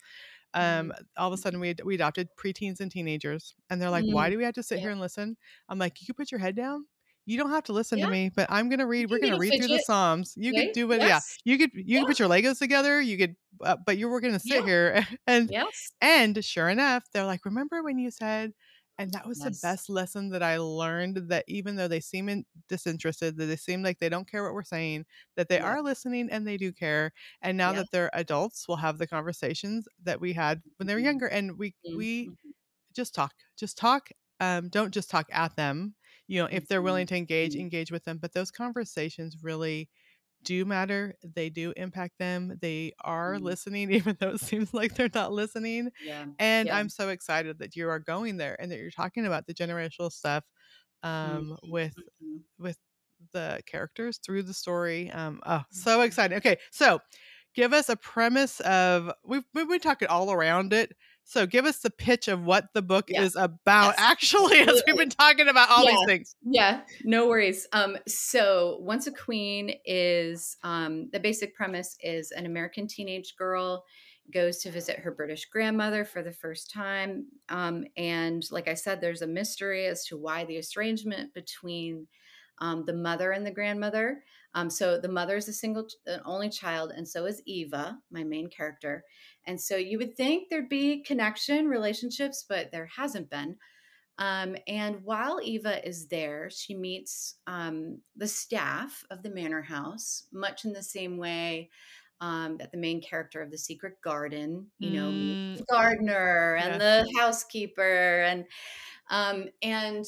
um, 0.55 0.91
mm-hmm. 0.91 1.03
all 1.17 1.33
of 1.33 1.39
a 1.39 1.41
sudden 1.41 1.61
we 1.61 1.75
we 1.85 1.95
adopted 1.95 2.29
preteens 2.37 2.81
and 2.81 2.91
teenagers, 2.91 3.55
and 3.71 3.81
they're 3.81 3.91
like, 3.91 4.05
mm-hmm. 4.05 4.15
"Why 4.15 4.31
do 4.31 4.37
we 4.37 4.45
have 4.45 4.55
to 4.55 4.63
sit 4.63 4.77
yeah. 4.77 4.83
here 4.83 4.91
and 4.91 5.01
listen?" 5.01 5.37
I'm 5.69 5.79
like, 5.79 6.01
"You 6.01 6.07
can 6.07 6.15
put 6.15 6.31
your 6.31 6.41
head 6.41 6.57
down." 6.57 6.87
You 7.25 7.39
don't 7.39 7.51
have 7.51 7.63
to 7.65 7.73
listen 7.73 7.99
yeah. 7.99 8.07
to 8.07 8.11
me, 8.11 8.31
but 8.35 8.49
I'm 8.51 8.69
gonna 8.69 8.87
read. 8.87 9.03
You 9.03 9.09
we're 9.11 9.21
gonna 9.21 9.39
read 9.39 9.57
through 9.57 9.69
the 9.69 9.83
Psalms. 9.87 10.35
You 10.37 10.53
could 10.53 10.73
do 10.73 10.91
it. 10.93 11.01
Yes. 11.01 11.39
Yeah, 11.45 11.53
you 11.53 11.59
could. 11.59 11.71
You 11.75 12.01
could 12.01 12.09
put 12.09 12.19
your 12.19 12.29
Legos 12.29 12.59
together. 12.59 13.01
You 13.01 13.17
could, 13.17 13.37
uh, 13.63 13.77
but 13.87 13.97
you 13.97 14.09
were 14.09 14.21
gonna 14.21 14.41
sit 14.41 14.65
here 14.65 15.07
and 15.27 15.49
yes. 15.51 15.93
and 16.01 16.45
sure 16.45 16.69
enough, 16.69 17.05
they're 17.13 17.25
like, 17.25 17.45
"Remember 17.45 17.83
when 17.83 17.99
you 17.99 18.11
said 18.11 18.53
and 18.99 19.13
that 19.13 19.27
was 19.27 19.41
yes. 19.43 19.61
the 19.61 19.67
best 19.67 19.89
lesson 19.89 20.31
that 20.31 20.43
I 20.43 20.59
learned 20.59 21.29
that 21.29 21.45
even 21.49 21.77
though 21.77 21.89
they 21.89 22.01
seem 22.01 22.29
in, 22.29 22.45
disinterested, 22.69 23.37
that 23.37 23.47
they 23.47 23.57
seem 23.57 23.83
like 23.83 23.99
they 23.99 24.09
don't 24.09 24.31
care 24.31 24.45
what 24.45 24.55
we're 24.55 24.63
saying, 24.63 25.07
that 25.37 25.49
they 25.49 25.57
yeah. 25.57 25.65
are 25.65 25.83
listening 25.83 26.29
and 26.31 26.47
they 26.47 26.57
do 26.57 26.73
care. 26.73 27.13
And 27.41 27.57
now 27.57 27.71
yeah. 27.71 27.79
that 27.79 27.91
they're 27.91 28.11
adults, 28.13 28.67
we'll 28.69 28.77
have 28.77 28.99
the 28.99 29.07
conversations 29.07 29.89
that 30.05 30.21
we 30.21 30.35
had 30.35 30.63
when 30.77 30.87
they 30.87 30.95
were 30.95 31.01
mm-hmm. 31.01 31.07
younger. 31.07 31.27
And 31.27 31.59
we 31.59 31.71
mm-hmm. 31.71 31.97
we 31.97 32.31
just 32.95 33.15
talk, 33.15 33.33
just 33.59 33.79
talk. 33.79 34.09
Um, 34.41 34.69
don't 34.69 34.93
just 34.93 35.11
talk 35.11 35.27
at 35.33 35.57
them. 35.57 35.95
You 36.29 36.43
know, 36.43 36.49
if 36.51 36.69
they're 36.69 36.83
willing 36.83 37.07
mm-hmm. 37.07 37.15
to 37.15 37.19
engage, 37.19 37.53
mm-hmm. 37.53 37.63
engage 37.63 37.91
with 37.91 38.05
them. 38.05 38.19
But 38.21 38.35
those 38.35 38.51
conversations 38.51 39.39
really 39.43 39.89
do 40.45 40.65
matter. 40.65 41.15
They 41.23 41.51
do 41.51 41.73
impact 41.77 42.19
them. 42.19 42.59
They 42.61 42.93
are 43.01 43.35
mm 43.35 43.43
listening, 43.43 43.91
even 43.93 44.17
though 44.21 44.31
it 44.31 44.41
seems 44.41 44.73
like 44.73 44.95
they're 44.95 45.11
not 45.15 45.33
listening. 45.33 45.91
Yeah. 46.05 46.25
And 46.39 46.67
yeah. 46.67 46.77
I'm 46.77 46.89
so 46.89 47.09
excited 47.09 47.59
that 47.59 47.77
you 47.77 47.89
are 47.89 47.99
going 47.99 48.37
there 48.37 48.57
and 48.61 48.71
that 48.71 48.79
you're 48.79 48.91
talking 48.91 49.27
about 49.27 49.47
the 49.47 49.55
generational 49.55 50.13
stuff 50.13 50.45
um, 51.03 51.13
mm-hmm. 51.13 51.71
with 51.71 51.95
mm-hmm. 51.97 52.37
with 52.63 52.79
the 53.33 53.61
characters 53.67 54.19
through 54.19 54.43
the 54.45 54.55
story. 54.55 55.11
Um, 55.11 55.41
oh, 55.47 55.63
so 55.71 55.93
mm-hmm. 55.93 56.03
excited. 56.07 56.37
Okay, 56.37 56.57
so 56.71 57.01
give 57.55 57.73
us 57.73 57.89
a 57.89 57.97
premise 57.97 58.61
of 58.61 59.13
we've 59.25 59.45
we've 59.55 59.69
been 59.69 59.81
talking 59.81 60.09
all 60.09 60.33
around 60.33 60.73
it. 60.73 60.95
So 61.25 61.47
give 61.47 61.65
us 61.65 61.79
the 61.79 61.91
pitch 61.91 62.29
of 62.29 62.45
what 62.45 62.67
the 62.75 62.83
book 62.83 63.07
yeah. 63.09 63.23
is 63.23 63.37
about, 63.37 63.95
yes. 63.97 64.01
actually, 64.01 64.59
as 64.61 64.83
we've 64.87 64.97
been 64.97 65.09
talking 65.09 65.49
about 65.49 65.71
all 65.71 65.85
yeah. 65.85 65.91
these 65.91 66.07
things. 66.07 66.37
Yeah, 66.43 66.81
no 67.05 67.29
worries. 67.29 67.67
Um, 67.73 67.97
so 68.07 68.79
Once 68.81 69.07
a 69.07 69.13
Queen 69.13 69.73
is 69.85 70.57
um, 70.63 71.09
the 71.13 71.21
basic 71.21 71.55
premise 71.55 71.97
is 72.03 72.33
an 72.33 72.47
American 72.47 72.87
teenage 72.87 73.35
girl 73.37 73.85
goes 74.33 74.59
to 74.59 74.71
visit 74.71 74.99
her 74.99 75.11
British 75.11 75.47
grandmother 75.47 76.05
for 76.05 76.23
the 76.23 76.33
first 76.33 76.71
time. 76.71 77.27
Um, 77.49 77.85
and 77.97 78.43
like 78.51 78.69
I 78.69 78.75
said, 78.75 79.01
there's 79.01 79.23
a 79.23 79.27
mystery 79.27 79.87
as 79.87 80.05
to 80.07 80.17
why 80.17 80.45
the 80.45 80.57
estrangement 80.57 81.35
between 81.35 82.07
um, 82.59 82.85
the 82.87 82.95
mother 82.95 83.33
and 83.33 83.45
the 83.45 83.51
grandmother. 83.51 84.23
Um, 84.55 84.69
so 84.69 84.99
the 84.99 85.09
mother 85.09 85.37
is 85.37 85.49
a 85.49 85.53
single, 85.53 85.87
an 86.07 86.21
only 86.25 86.51
child, 86.51 86.93
and 86.95 87.09
so 87.09 87.25
is 87.27 87.43
Eva, 87.47 87.99
my 88.11 88.23
main 88.23 88.49
character. 88.49 89.05
And 89.47 89.61
so 89.61 89.77
you 89.77 89.99
would 89.99 90.17
think 90.17 90.49
there'd 90.49 90.69
be 90.69 91.03
connection, 91.03 91.69
relationships, 91.69 92.45
but 92.49 92.71
there 92.71 92.89
hasn't 92.95 93.31
been. 93.31 93.57
Um, 94.19 94.57
and 94.67 95.03
while 95.03 95.41
Eva 95.43 95.87
is 95.87 96.07
there, 96.09 96.51
she 96.51 96.75
meets 96.75 97.37
um, 97.47 97.99
the 98.17 98.29
staff 98.29 99.05
of 99.11 99.23
the 99.23 99.31
manor 99.31 99.63
house, 99.63 100.25
much 100.33 100.65
in 100.65 100.73
the 100.73 100.83
same 100.83 101.17
way 101.17 101.71
um, 102.21 102.57
that 102.59 102.71
the 102.71 102.79
main 102.79 103.01
character 103.01 103.43
of 103.43 103.51
The 103.51 103.59
Secret 103.59 103.95
Garden, 104.05 104.69
you 104.79 104.91
know, 104.91 105.11
mm. 105.11 105.57
the 105.57 105.65
gardener 105.65 106.55
and 106.55 106.75
yeah. 106.75 106.79
the 106.79 107.13
housekeeper, 107.19 108.23
and 108.23 108.45
um, 109.11 109.47
and 109.61 110.05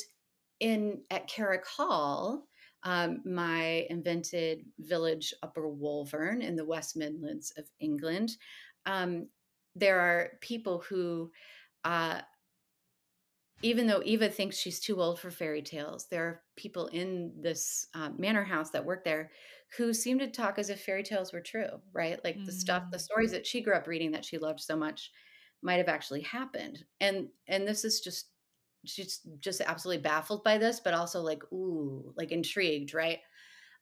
in 0.61 1.01
at 1.11 1.27
Carrick 1.27 1.67
Hall, 1.67 2.47
um, 2.85 3.23
my 3.25 3.87
invented 3.91 4.65
village, 4.79 5.35
Upper 5.43 5.69
Wolvern, 5.69 6.43
in 6.43 6.55
the 6.55 6.65
West 6.65 6.97
Midlands 6.97 7.53
of 7.57 7.65
England, 7.81 8.37
um, 8.87 9.29
there 9.75 9.99
are 9.99 10.33
people 10.41 10.85
who, 10.89 11.31
uh, 11.85 12.21
even 13.63 13.87
though 13.87 14.03
Eva 14.05 14.29
thinks 14.29 14.57
she's 14.57 14.81
too 14.81 15.01
old 15.01 15.19
for 15.19 15.31
fairy 15.31 15.63
tales, 15.63 16.07
there 16.11 16.25
are 16.25 16.43
people 16.57 16.87
in 16.89 17.33
this 17.41 17.87
uh, 17.95 18.11
manor 18.19 18.45
house 18.45 18.71
that 18.71 18.85
work 18.85 19.05
there 19.05 19.31
who 19.77 19.93
seem 19.93 20.19
to 20.19 20.31
talk 20.31 20.59
as 20.59 20.71
if 20.71 20.83
fairy 20.83 21.03
tales 21.03 21.33
were 21.33 21.41
true, 21.41 21.81
right? 21.93 22.23
Like 22.23 22.37
mm. 22.37 22.47
the 22.47 22.53
stuff, 22.53 22.85
the 22.91 22.99
mm. 22.99 23.03
stories 23.03 23.33
that 23.33 23.47
she 23.47 23.63
grew 23.63 23.75
up 23.75 23.87
reading 23.87 24.13
that 24.13 24.25
she 24.25 24.39
loved 24.39 24.61
so 24.61 24.77
much 24.77 25.11
might 25.63 25.79
have 25.79 25.89
actually 25.89 26.21
happened. 26.21 26.85
And 27.01 27.29
and 27.49 27.67
this 27.67 27.85
is 27.85 28.01
just 28.01 28.29
she's 28.85 29.21
just 29.41 29.61
absolutely 29.61 30.03
baffled 30.03 30.45
by 30.45 30.59
this, 30.59 30.81
but 30.81 30.95
also 30.95 31.21
like, 31.21 31.43
ooh, 31.53 32.13
like 32.17 32.33
intrigued, 32.33 32.95
right? 32.95 33.21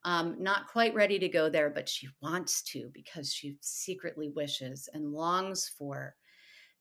um, 0.05 0.37
not 0.39 0.69
quite 0.69 0.95
ready 0.95 1.19
to 1.19 1.29
go 1.29 1.49
there, 1.49 1.71
but 1.71 1.89
she 1.89 2.09
wants 2.21 2.63
to 2.63 2.91
because 2.93 3.33
she 3.33 3.57
secretly 3.61 4.29
wishes 4.35 4.89
and 4.93 5.13
longs 5.13 5.71
for 5.79 6.15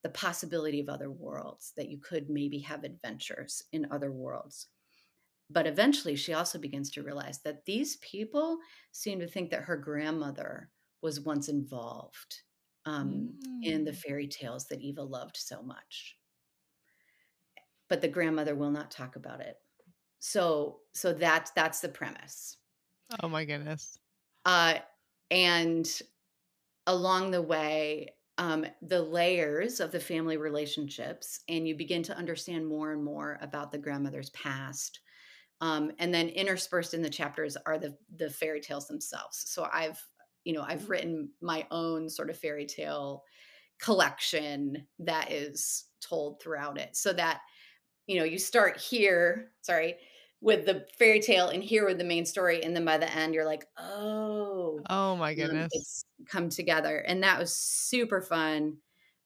the 0.04 0.10
possibility 0.10 0.80
of 0.80 0.90
other 0.90 1.12
worlds, 1.12 1.74
that 1.78 1.90
you 1.90 2.00
could 2.00 2.30
maybe 2.30 2.60
have 2.60 2.84
adventures 2.84 3.64
in 3.72 3.88
other 3.92 4.12
worlds. 4.12 4.68
But 5.52 5.68
eventually, 5.68 6.16
she 6.16 6.34
also 6.34 6.58
begins 6.58 6.90
to 6.92 7.04
realize 7.04 7.42
that 7.44 7.66
these 7.66 7.98
people 7.98 8.58
seem 8.92 9.20
to 9.20 9.28
think 9.28 9.52
that 9.52 9.64
her 9.64 9.78
grandmother 9.78 10.70
was 11.04 11.20
once 11.20 11.50
involved 11.50 12.42
um, 12.86 13.34
mm. 13.46 13.64
in 13.64 13.84
the 13.84 13.92
mm. 13.92 13.98
fairy 13.98 14.28
tales 14.28 14.66
that 14.68 14.82
Eva 14.82 15.04
loved 15.04 15.38
so 15.38 15.62
much. 15.62 16.16
But 17.92 18.00
the 18.00 18.08
grandmother 18.08 18.56
will 18.56 18.72
not 18.72 18.90
talk 18.90 19.18
about 19.18 19.42
it. 19.42 19.58
So, 20.20 20.78
so 20.94 21.12
that's 21.12 21.52
that's 21.52 21.82
the 21.82 21.90
premise. 21.90 22.56
Oh 23.22 23.28
my 23.28 23.44
goodness. 23.44 24.00
Uh, 24.46 24.76
and 25.30 26.02
along 26.88 27.32
the 27.32 27.42
way, 27.42 28.16
um, 28.38 28.66
the 28.82 29.02
layers 29.02 29.82
of 29.82 29.92
the 29.92 30.00
family 30.00 30.38
relationships, 30.38 31.42
and 31.50 31.68
you 31.68 31.76
begin 31.76 32.02
to 32.04 32.16
understand 32.16 32.66
more 32.66 32.94
and 32.94 33.04
more 33.04 33.38
about 33.42 33.74
the 33.74 33.78
grandmother's 33.78 34.30
past. 34.30 35.02
Um, 35.60 35.92
and 36.00 36.14
then 36.14 36.30
interspersed 36.30 36.94
in 36.94 37.02
the 37.02 37.10
chapters 37.10 37.58
are 37.66 37.78
the 37.78 37.98
the 38.16 38.30
fairy 38.30 38.62
tales 38.62 38.88
themselves. 38.88 39.44
So 39.48 39.68
I've 39.74 40.02
you 40.46 40.54
know 40.54 40.64
I've 40.66 40.90
written 40.90 41.32
my 41.42 41.68
own 41.72 42.08
sort 42.08 42.30
of 42.30 42.38
fairy 42.38 42.68
tale 42.68 43.26
collection 43.82 44.88
that 45.00 45.30
is 45.30 45.88
told 46.00 46.42
throughout 46.42 46.78
it 46.78 46.96
so 46.96 47.12
that 47.12 47.42
you 48.12 48.20
know 48.20 48.26
you 48.26 48.38
start 48.38 48.78
here 48.78 49.52
sorry 49.62 49.96
with 50.42 50.66
the 50.66 50.86
fairy 51.00 51.22
tale 51.22 51.48
and 51.48 51.64
here 51.64 51.86
with 51.86 51.98
the 51.98 52.04
main 52.04 52.26
story 52.26 52.62
and 52.62 52.76
then 52.76 52.84
by 52.84 52.98
the 52.98 53.10
end 53.16 53.34
you're 53.34 53.46
like 53.46 53.66
oh 53.80 54.82
oh 54.90 55.16
my 55.16 55.34
goodness 55.34 55.70
it's 55.72 56.04
come 56.28 56.50
together 56.50 56.98
and 57.08 57.24
that 57.24 57.40
was 57.40 57.56
super 57.56 58.22
fun 58.22 58.76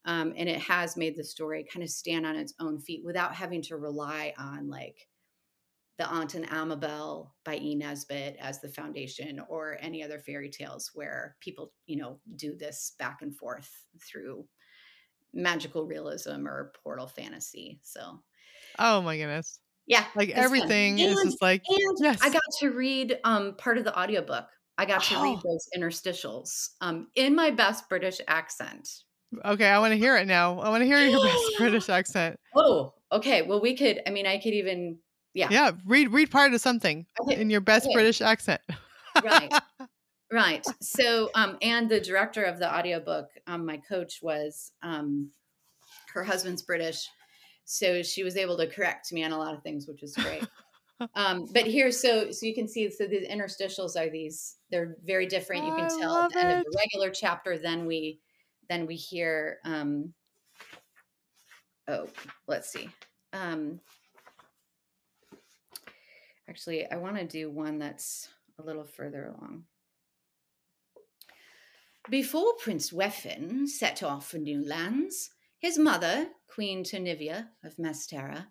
um, 0.07 0.35
and 0.37 0.47
it 0.47 0.59
has 0.59 0.95
made 0.95 1.17
the 1.17 1.23
story 1.23 1.65
kind 1.71 1.81
of 1.81 1.89
stand 1.89 2.27
on 2.27 2.35
its 2.35 2.53
own 2.59 2.79
feet 2.79 3.03
without 3.03 3.33
having 3.33 3.63
to 3.63 3.75
rely 3.75 4.31
on 4.37 4.69
like 4.69 5.07
the 5.97 6.07
Aunt 6.07 6.35
and 6.35 6.45
Amabel 6.51 7.33
by 7.43 7.55
E. 7.55 7.73
Nesbit 7.73 8.35
as 8.39 8.59
the 8.59 8.69
foundation 8.69 9.41
or 9.47 9.77
any 9.79 10.03
other 10.03 10.19
fairy 10.19 10.49
tales 10.49 10.91
where 10.93 11.37
people, 11.39 11.71
you 11.87 11.95
know, 11.95 12.19
do 12.35 12.53
this 12.53 12.95
back 12.99 13.21
and 13.21 13.33
forth 13.33 13.71
through 14.01 14.45
magical 15.33 15.85
realism 15.85 16.45
or 16.45 16.73
portal 16.83 17.07
fantasy. 17.07 17.79
So, 17.81 18.19
oh 18.79 19.01
my 19.01 19.17
goodness. 19.17 19.59
Yeah. 19.87 20.05
Like 20.15 20.29
everything 20.29 20.99
is 20.99 21.15
just 21.23 21.41
like, 21.41 21.63
and 21.67 21.97
yes. 21.99 22.19
I 22.21 22.29
got 22.29 22.41
to 22.59 22.71
read 22.71 23.19
um, 23.23 23.55
part 23.55 23.77
of 23.77 23.83
the 23.83 23.97
audiobook. 23.97 24.47
I 24.77 24.85
got 24.85 25.03
to 25.03 25.15
oh. 25.15 25.23
read 25.23 25.39
those 25.43 25.67
interstitials 25.77 26.69
um, 26.81 27.07
in 27.15 27.35
my 27.35 27.51
best 27.51 27.87
British 27.87 28.19
accent. 28.27 28.89
Okay, 29.43 29.67
I 29.67 29.79
want 29.79 29.91
to 29.91 29.97
hear 29.97 30.17
it 30.17 30.27
now. 30.27 30.59
I 30.59 30.69
want 30.69 30.81
to 30.81 30.85
hear 30.85 30.99
your 30.99 31.23
best 31.23 31.43
British 31.57 31.89
accent. 31.89 32.39
Oh, 32.55 32.93
okay. 33.11 33.41
Well, 33.41 33.61
we 33.61 33.75
could. 33.75 34.01
I 34.07 34.09
mean, 34.09 34.25
I 34.25 34.37
could 34.37 34.53
even. 34.53 34.97
Yeah. 35.33 35.47
Yeah. 35.49 35.71
Read 35.85 36.11
read 36.11 36.31
part 36.31 36.53
of 36.53 36.61
something 36.61 37.05
okay. 37.21 37.39
in 37.39 37.49
your 37.49 37.61
best 37.61 37.85
okay. 37.85 37.93
British 37.93 38.21
accent. 38.21 38.61
right. 39.23 39.51
Right. 40.31 40.65
So, 40.81 41.29
um, 41.35 41.57
and 41.61 41.87
the 41.87 41.99
director 41.99 42.43
of 42.43 42.57
the 42.57 42.73
audiobook, 42.73 43.29
um, 43.45 43.63
my 43.63 43.77
coach 43.77 44.19
was, 44.23 44.71
um, 44.81 45.29
her 46.13 46.23
husband's 46.23 46.63
British, 46.63 47.07
so 47.65 48.01
she 48.01 48.23
was 48.23 48.37
able 48.37 48.57
to 48.57 48.67
correct 48.67 49.11
me 49.11 49.23
on 49.23 49.31
a 49.31 49.37
lot 49.37 49.53
of 49.53 49.63
things, 49.63 49.87
which 49.87 50.03
is 50.03 50.15
great. 50.15 50.47
um, 51.15 51.47
but 51.51 51.65
here, 51.65 51.91
so 51.91 52.31
so 52.31 52.45
you 52.45 52.53
can 52.53 52.67
see, 52.67 52.89
so 52.89 53.05
these 53.05 53.27
interstitials 53.27 53.99
are 53.99 54.09
these. 54.09 54.57
They're 54.71 54.97
very 55.03 55.25
different. 55.25 55.65
You 55.65 55.75
can 55.75 55.85
I 55.85 55.99
tell 55.99 56.17
at 56.17 56.31
the 56.31 56.39
end 56.39 56.59
of 56.59 56.65
the 56.65 56.77
regular 56.77 57.09
chapter. 57.09 57.57
Then 57.57 57.85
we 57.85 58.19
then 58.69 58.85
we 58.85 58.95
hear 58.95 59.59
um 59.63 60.13
oh 61.87 62.07
let's 62.47 62.71
see 62.71 62.89
um 63.33 63.79
actually 66.49 66.89
i 66.91 66.95
want 66.95 67.15
to 67.15 67.25
do 67.25 67.49
one 67.49 67.77
that's 67.77 68.29
a 68.59 68.63
little 68.63 68.85
further 68.85 69.25
along 69.25 69.63
before 72.09 72.53
prince 72.59 72.91
wefin 72.91 73.67
set 73.67 74.03
off 74.03 74.29
for 74.29 74.37
new 74.37 74.65
lands 74.67 75.31
his 75.65 75.79
mother 75.79 76.29
queen 76.47 76.83
Turnivia 76.83 77.49
of 77.63 77.75
mastera 77.77 78.45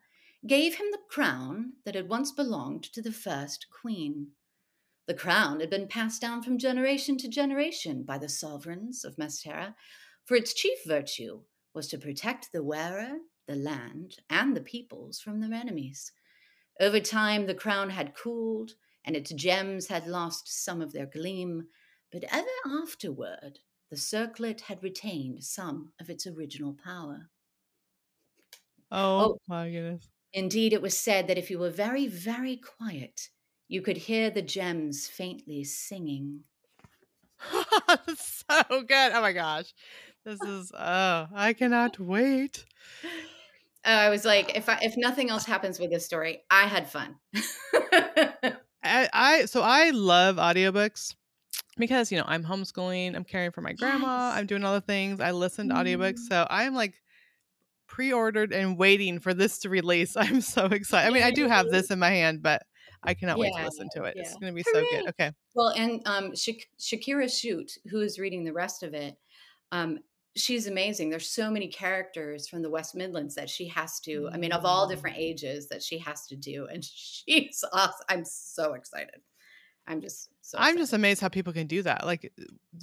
gave 0.44 0.74
him 0.74 0.86
the 0.90 0.98
crown 1.08 1.74
that 1.84 1.94
had 1.94 2.08
once 2.08 2.32
belonged 2.32 2.82
to 2.82 3.00
the 3.00 3.12
first 3.12 3.66
queen 3.70 4.32
the 5.06 5.14
crown 5.14 5.60
had 5.60 5.70
been 5.70 5.86
passed 5.86 6.20
down 6.20 6.42
from 6.42 6.58
generation 6.58 7.16
to 7.18 7.28
generation 7.28 8.02
by 8.02 8.18
the 8.18 8.28
sovereigns 8.28 9.04
of 9.04 9.14
Mastera 9.14 9.76
for 10.24 10.34
its 10.34 10.52
chief 10.54 10.78
virtue 10.84 11.42
was 11.72 11.86
to 11.86 11.98
protect 11.98 12.50
the 12.50 12.64
wearer, 12.64 13.18
the 13.46 13.54
land, 13.54 14.16
and 14.28 14.56
the 14.56 14.60
peoples 14.60 15.20
from 15.20 15.40
their 15.40 15.52
enemies. 15.52 16.10
Over 16.80 16.98
time, 16.98 17.46
the 17.46 17.54
crown 17.54 17.90
had 17.90 18.16
cooled, 18.16 18.72
and 19.04 19.14
its 19.14 19.32
gems 19.32 19.86
had 19.86 20.08
lost 20.08 20.64
some 20.64 20.80
of 20.80 20.92
their 20.92 21.06
gleam, 21.06 21.68
but 22.10 22.24
ever 22.32 22.48
afterward, 22.82 23.60
the 23.94 24.00
circlet 24.00 24.62
had 24.62 24.82
retained 24.82 25.44
some 25.44 25.92
of 26.00 26.10
its 26.10 26.26
original 26.26 26.76
power. 26.84 27.30
Oh, 28.90 29.20
oh, 29.20 29.38
my 29.46 29.70
goodness. 29.70 30.08
Indeed, 30.32 30.72
it 30.72 30.82
was 30.82 30.98
said 30.98 31.28
that 31.28 31.38
if 31.38 31.48
you 31.48 31.60
were 31.60 31.70
very, 31.70 32.08
very 32.08 32.56
quiet, 32.56 33.28
you 33.68 33.82
could 33.82 33.96
hear 33.96 34.30
the 34.30 34.42
gems 34.42 35.06
faintly 35.06 35.62
singing. 35.62 36.40
so 38.16 38.82
good. 38.82 39.12
Oh 39.12 39.20
my 39.20 39.32
gosh. 39.32 39.72
This 40.24 40.42
is 40.42 40.72
oh, 40.76 41.28
I 41.32 41.52
cannot 41.52 42.00
wait. 42.00 42.64
Oh, 43.86 43.92
I 43.92 44.08
was 44.08 44.24
like, 44.24 44.56
if 44.56 44.70
I, 44.70 44.78
if 44.80 44.94
nothing 44.96 45.28
else 45.28 45.44
happens 45.44 45.78
with 45.78 45.90
this 45.90 46.06
story, 46.06 46.42
I 46.50 46.62
had 46.62 46.88
fun. 46.88 47.16
I, 48.82 49.10
I 49.12 49.44
so 49.44 49.60
I 49.60 49.90
love 49.90 50.36
audiobooks 50.36 51.14
because 51.76 52.12
you 52.12 52.18
know 52.18 52.24
I'm 52.26 52.44
homeschooling, 52.44 53.14
I'm 53.14 53.24
caring 53.24 53.50
for 53.50 53.60
my 53.60 53.72
grandma, 53.72 54.30
yes. 54.30 54.38
I'm 54.38 54.46
doing 54.46 54.64
all 54.64 54.74
the 54.74 54.80
things. 54.80 55.20
I 55.20 55.32
listen 55.32 55.68
to 55.68 55.74
mm. 55.74 55.78
audiobooks, 55.78 56.20
so 56.28 56.46
I'm 56.48 56.74
like 56.74 56.94
pre-ordered 57.86 58.52
and 58.52 58.78
waiting 58.78 59.20
for 59.20 59.34
this 59.34 59.58
to 59.60 59.68
release. 59.68 60.16
I'm 60.16 60.40
so 60.40 60.66
excited. 60.66 61.08
I 61.08 61.12
mean, 61.12 61.22
I 61.22 61.30
do 61.30 61.48
have 61.48 61.70
this 61.70 61.90
in 61.90 61.98
my 61.98 62.10
hand, 62.10 62.42
but 62.42 62.62
I 63.02 63.14
cannot 63.14 63.38
yeah, 63.38 63.42
wait 63.42 63.52
to 63.56 63.64
listen 63.64 63.88
to 63.94 64.04
it. 64.04 64.14
Yeah. 64.16 64.22
It's 64.22 64.34
going 64.36 64.52
to 64.52 64.56
be 64.56 64.64
Hooray. 64.66 64.84
so 64.84 64.96
good. 64.96 65.08
Okay. 65.10 65.32
Well, 65.54 65.68
and 65.68 66.00
um, 66.06 66.32
Shakira 66.32 67.30
shoot 67.30 67.72
who 67.90 68.00
is 68.00 68.18
reading 68.18 68.44
the 68.44 68.52
rest 68.52 68.82
of 68.82 68.94
it, 68.94 69.16
um, 69.72 69.98
she's 70.36 70.66
amazing. 70.66 71.10
There's 71.10 71.28
so 71.28 71.50
many 71.50 71.68
characters 71.68 72.48
from 72.48 72.62
the 72.62 72.70
West 72.70 72.94
Midlands 72.94 73.34
that 73.34 73.50
she 73.50 73.68
has 73.68 74.00
to, 74.00 74.28
I 74.32 74.36
mean, 74.36 74.52
of 74.52 74.64
all 74.64 74.88
different 74.88 75.16
mm. 75.16 75.20
ages 75.20 75.68
that 75.68 75.82
she 75.82 75.98
has 75.98 76.26
to 76.26 76.36
do. 76.36 76.66
And 76.66 76.84
she's 76.84 77.64
awesome. 77.72 78.06
I'm 78.08 78.24
so 78.24 78.74
excited. 78.74 79.20
I'm 79.86 80.00
just 80.00 80.28
so 80.40 80.58
I'm 80.60 80.76
just 80.76 80.92
amazed 80.92 81.20
how 81.20 81.28
people 81.28 81.52
can 81.52 81.66
do 81.66 81.82
that. 81.82 82.06
Like 82.06 82.32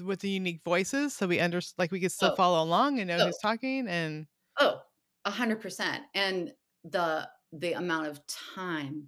with 0.03 0.19
the 0.19 0.29
unique 0.29 0.61
voices. 0.63 1.13
So 1.13 1.27
we 1.27 1.39
understand 1.39 1.79
like 1.79 1.91
we 1.91 1.99
can 1.99 2.09
still 2.09 2.31
oh. 2.31 2.35
follow 2.35 2.63
along 2.63 2.99
and 2.99 3.07
know 3.07 3.17
oh. 3.19 3.25
who's 3.25 3.37
talking 3.37 3.87
and 3.87 4.27
Oh, 4.59 4.81
a 5.25 5.31
hundred 5.31 5.61
percent. 5.61 6.03
And 6.13 6.53
the 6.83 7.27
the 7.51 7.73
amount 7.73 8.07
of 8.07 8.21
time. 8.27 9.07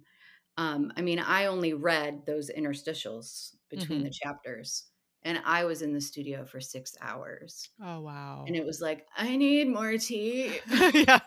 Um, 0.56 0.92
I 0.96 1.02
mean, 1.02 1.18
I 1.18 1.46
only 1.46 1.74
read 1.74 2.26
those 2.26 2.48
interstitials 2.48 3.56
between 3.70 3.98
mm-hmm. 3.98 4.04
the 4.04 4.10
chapters 4.10 4.84
and 5.24 5.40
I 5.44 5.64
was 5.64 5.82
in 5.82 5.92
the 5.92 6.00
studio 6.00 6.44
for 6.44 6.60
six 6.60 6.96
hours. 7.00 7.70
Oh 7.82 8.00
wow! 8.00 8.44
And 8.46 8.54
it 8.54 8.64
was 8.64 8.80
like, 8.80 9.06
I 9.16 9.36
need 9.36 9.68
more 9.68 9.96
tea. 9.96 10.58
yeah. 10.92 11.18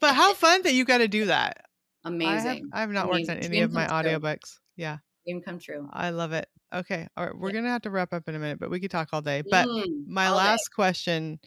but 0.00 0.14
how 0.14 0.34
fun 0.34 0.62
that 0.62 0.74
you 0.74 0.84
got 0.84 0.98
to 0.98 1.08
do 1.08 1.26
that. 1.26 1.64
Amazing. 2.04 2.30
I 2.30 2.54
have, 2.54 2.60
I 2.72 2.80
have 2.80 2.90
not 2.90 3.08
Amazing. 3.08 3.34
worked 3.34 3.44
on 3.44 3.50
any 3.50 3.60
of 3.60 3.72
my 3.72 3.86
audiobooks. 3.86 4.58
Yeah. 4.78 4.98
Dream 5.26 5.42
come 5.42 5.58
true. 5.58 5.86
I 5.92 6.10
love 6.10 6.32
it. 6.32 6.48
Okay. 6.72 7.06
All 7.16 7.26
right. 7.26 7.38
We're 7.38 7.50
yeah. 7.50 7.56
gonna 7.56 7.70
have 7.70 7.82
to 7.82 7.90
wrap 7.90 8.14
up 8.14 8.28
in 8.28 8.34
a 8.34 8.38
minute, 8.38 8.60
but 8.60 8.70
we 8.70 8.80
could 8.80 8.90
talk 8.90 9.08
all 9.12 9.20
day. 9.20 9.42
But 9.50 9.66
mm, 9.66 10.06
my 10.06 10.30
last 10.30 10.70
day. 10.70 10.74
question 10.74 11.40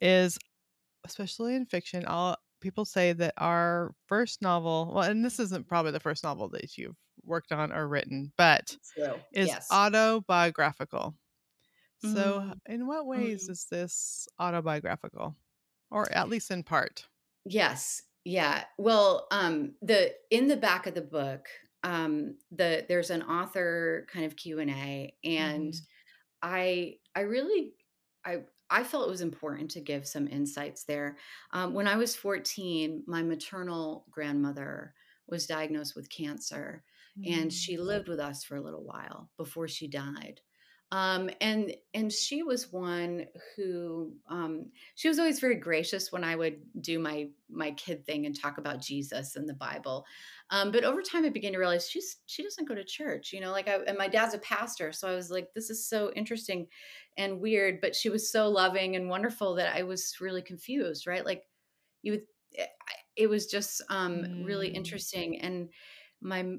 is, 0.00 0.38
especially 1.04 1.56
in 1.56 1.66
fiction, 1.66 2.04
all 2.04 2.36
people 2.60 2.84
say 2.84 3.12
that 3.14 3.34
our 3.38 3.94
first 4.06 4.42
novel, 4.42 4.92
well, 4.94 5.04
and 5.04 5.24
this 5.24 5.40
isn't 5.40 5.66
probably 5.66 5.92
the 5.92 6.00
first 6.00 6.22
novel 6.22 6.48
that 6.50 6.76
you've 6.76 6.96
worked 7.24 7.50
on 7.50 7.72
or 7.72 7.88
written, 7.88 8.32
but 8.36 8.76
is 9.32 9.48
yes. 9.48 9.68
autobiographical. 9.72 11.14
Mm-hmm. 12.04 12.14
So, 12.14 12.52
in 12.66 12.86
what 12.86 13.06
ways 13.06 13.44
mm-hmm. 13.44 13.52
is 13.52 13.66
this 13.70 14.28
autobiographical, 14.38 15.34
or 15.90 16.12
at 16.12 16.28
least 16.28 16.50
in 16.50 16.62
part? 16.62 17.06
Yes. 17.44 18.02
Yeah. 18.24 18.64
Well, 18.76 19.28
um, 19.30 19.74
the 19.82 20.12
in 20.30 20.48
the 20.48 20.56
back 20.56 20.86
of 20.86 20.94
the 20.94 21.02
book, 21.02 21.48
um, 21.86 22.34
the 22.50 22.84
there's 22.88 23.10
an 23.10 23.22
author 23.22 24.06
kind 24.12 24.26
of 24.26 24.34
Q 24.34 24.58
and 24.58 24.70
A, 24.70 25.14
and 25.22 25.72
mm-hmm. 25.72 25.84
I 26.42 26.96
I 27.14 27.20
really 27.20 27.74
I 28.24 28.38
I 28.68 28.82
felt 28.82 29.06
it 29.06 29.10
was 29.10 29.20
important 29.20 29.70
to 29.72 29.80
give 29.80 30.06
some 30.06 30.26
insights 30.26 30.82
there. 30.82 31.16
Um, 31.52 31.72
when 31.74 31.86
I 31.86 31.96
was 31.96 32.16
14, 32.16 33.04
my 33.06 33.22
maternal 33.22 34.04
grandmother 34.10 34.94
was 35.28 35.46
diagnosed 35.46 35.94
with 35.94 36.10
cancer 36.10 36.82
and 37.24 37.52
she 37.52 37.76
mm. 37.76 37.80
lived 37.80 38.08
with 38.08 38.20
us 38.20 38.44
for 38.44 38.56
a 38.56 38.60
little 38.60 38.84
while 38.84 39.30
before 39.36 39.68
she 39.68 39.88
died 39.88 40.40
um, 40.92 41.28
and 41.40 41.74
and 41.94 42.12
she 42.12 42.44
was 42.44 42.72
one 42.72 43.26
who 43.56 44.12
um, 44.28 44.66
she 44.94 45.08
was 45.08 45.18
always 45.18 45.40
very 45.40 45.56
gracious 45.56 46.12
when 46.12 46.22
I 46.22 46.36
would 46.36 46.58
do 46.80 47.00
my 47.00 47.28
my 47.50 47.72
kid 47.72 48.06
thing 48.06 48.24
and 48.24 48.38
talk 48.38 48.58
about 48.58 48.80
Jesus 48.80 49.34
and 49.34 49.48
the 49.48 49.54
Bible. 49.54 50.04
Um, 50.50 50.70
but 50.70 50.84
over 50.84 51.02
time, 51.02 51.24
I 51.24 51.30
began 51.30 51.52
to 51.52 51.58
realize 51.58 51.88
she's 51.88 52.18
she 52.26 52.44
doesn't 52.44 52.68
go 52.68 52.74
to 52.74 52.84
church. 52.84 53.32
You 53.32 53.40
know, 53.40 53.50
like 53.50 53.66
I 53.66 53.78
and 53.86 53.98
my 53.98 54.06
dad's 54.06 54.34
a 54.34 54.38
pastor, 54.38 54.92
so 54.92 55.08
I 55.08 55.16
was 55.16 55.28
like, 55.30 55.48
this 55.54 55.70
is 55.70 55.88
so 55.88 56.12
interesting 56.14 56.68
and 57.16 57.40
weird. 57.40 57.80
But 57.80 57.96
she 57.96 58.08
was 58.08 58.30
so 58.30 58.48
loving 58.48 58.94
and 58.94 59.08
wonderful 59.08 59.56
that 59.56 59.74
I 59.74 59.82
was 59.82 60.14
really 60.20 60.42
confused. 60.42 61.06
Right, 61.06 61.24
like 61.24 61.42
you 62.02 62.12
would. 62.12 62.22
Eh, 62.56 62.66
it 63.16 63.28
was 63.28 63.46
just 63.46 63.82
um, 63.88 64.18
mm. 64.18 64.46
really 64.46 64.68
interesting 64.68 65.40
and 65.40 65.70
my 66.20 66.56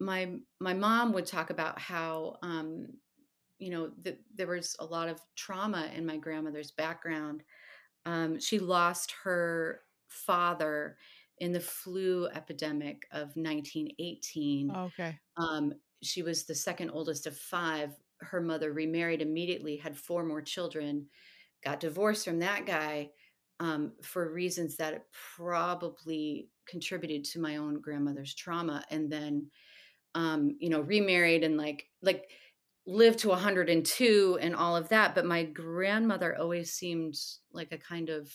my 0.00 0.32
my 0.60 0.74
mom 0.74 1.12
would 1.12 1.26
talk 1.26 1.50
about 1.50 1.78
how 1.78 2.36
um, 2.42 2.86
you 3.62 3.70
know 3.70 3.90
that 4.02 4.18
there 4.34 4.48
was 4.48 4.74
a 4.80 4.84
lot 4.84 5.08
of 5.08 5.20
trauma 5.36 5.88
in 5.94 6.04
my 6.04 6.16
grandmother's 6.16 6.72
background. 6.72 7.44
Um, 8.04 8.40
she 8.40 8.58
lost 8.58 9.14
her 9.22 9.82
father 10.08 10.96
in 11.38 11.52
the 11.52 11.60
flu 11.60 12.28
epidemic 12.34 13.06
of 13.12 13.28
1918. 13.36 14.70
okay. 14.76 15.18
Um, 15.36 15.72
she 16.02 16.22
was 16.22 16.44
the 16.44 16.54
second 16.54 16.90
oldest 16.90 17.26
of 17.28 17.36
five. 17.36 17.92
Her 18.20 18.40
mother 18.40 18.72
remarried 18.72 19.22
immediately, 19.22 19.76
had 19.76 19.96
four 19.96 20.24
more 20.24 20.42
children, 20.42 21.06
got 21.64 21.78
divorced 21.78 22.24
from 22.24 22.40
that 22.40 22.66
guy, 22.66 23.10
um, 23.60 23.92
for 24.02 24.32
reasons 24.32 24.76
that 24.76 25.06
probably 25.36 26.48
contributed 26.66 27.24
to 27.24 27.40
my 27.40 27.56
own 27.56 27.80
grandmother's 27.80 28.34
trauma 28.34 28.84
and 28.90 29.10
then 29.10 29.46
um, 30.14 30.56
you 30.58 30.68
know 30.68 30.80
remarried 30.80 31.44
and 31.44 31.56
like 31.56 31.86
like 32.02 32.30
lived 32.86 33.20
to 33.20 33.28
102 33.28 34.38
and 34.40 34.56
all 34.56 34.76
of 34.76 34.88
that 34.88 35.14
but 35.14 35.24
my 35.24 35.44
grandmother 35.44 36.36
always 36.38 36.72
seemed 36.72 37.14
like 37.52 37.70
a 37.72 37.78
kind 37.78 38.08
of 38.08 38.28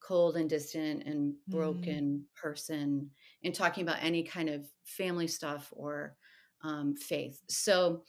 cold 0.00 0.36
and 0.36 0.50
distant 0.50 1.04
and 1.04 1.32
mm. 1.32 1.36
broken 1.48 2.24
mm. 2.24 2.40
person 2.40 3.10
in 3.42 3.52
talking 3.52 3.82
about 3.82 4.02
any 4.02 4.22
kind 4.22 4.48
of 4.48 4.66
family 4.84 5.26
stuff 5.26 5.72
or 5.72 6.14
um, 6.62 6.94
faith 6.94 7.40
so 7.48 8.02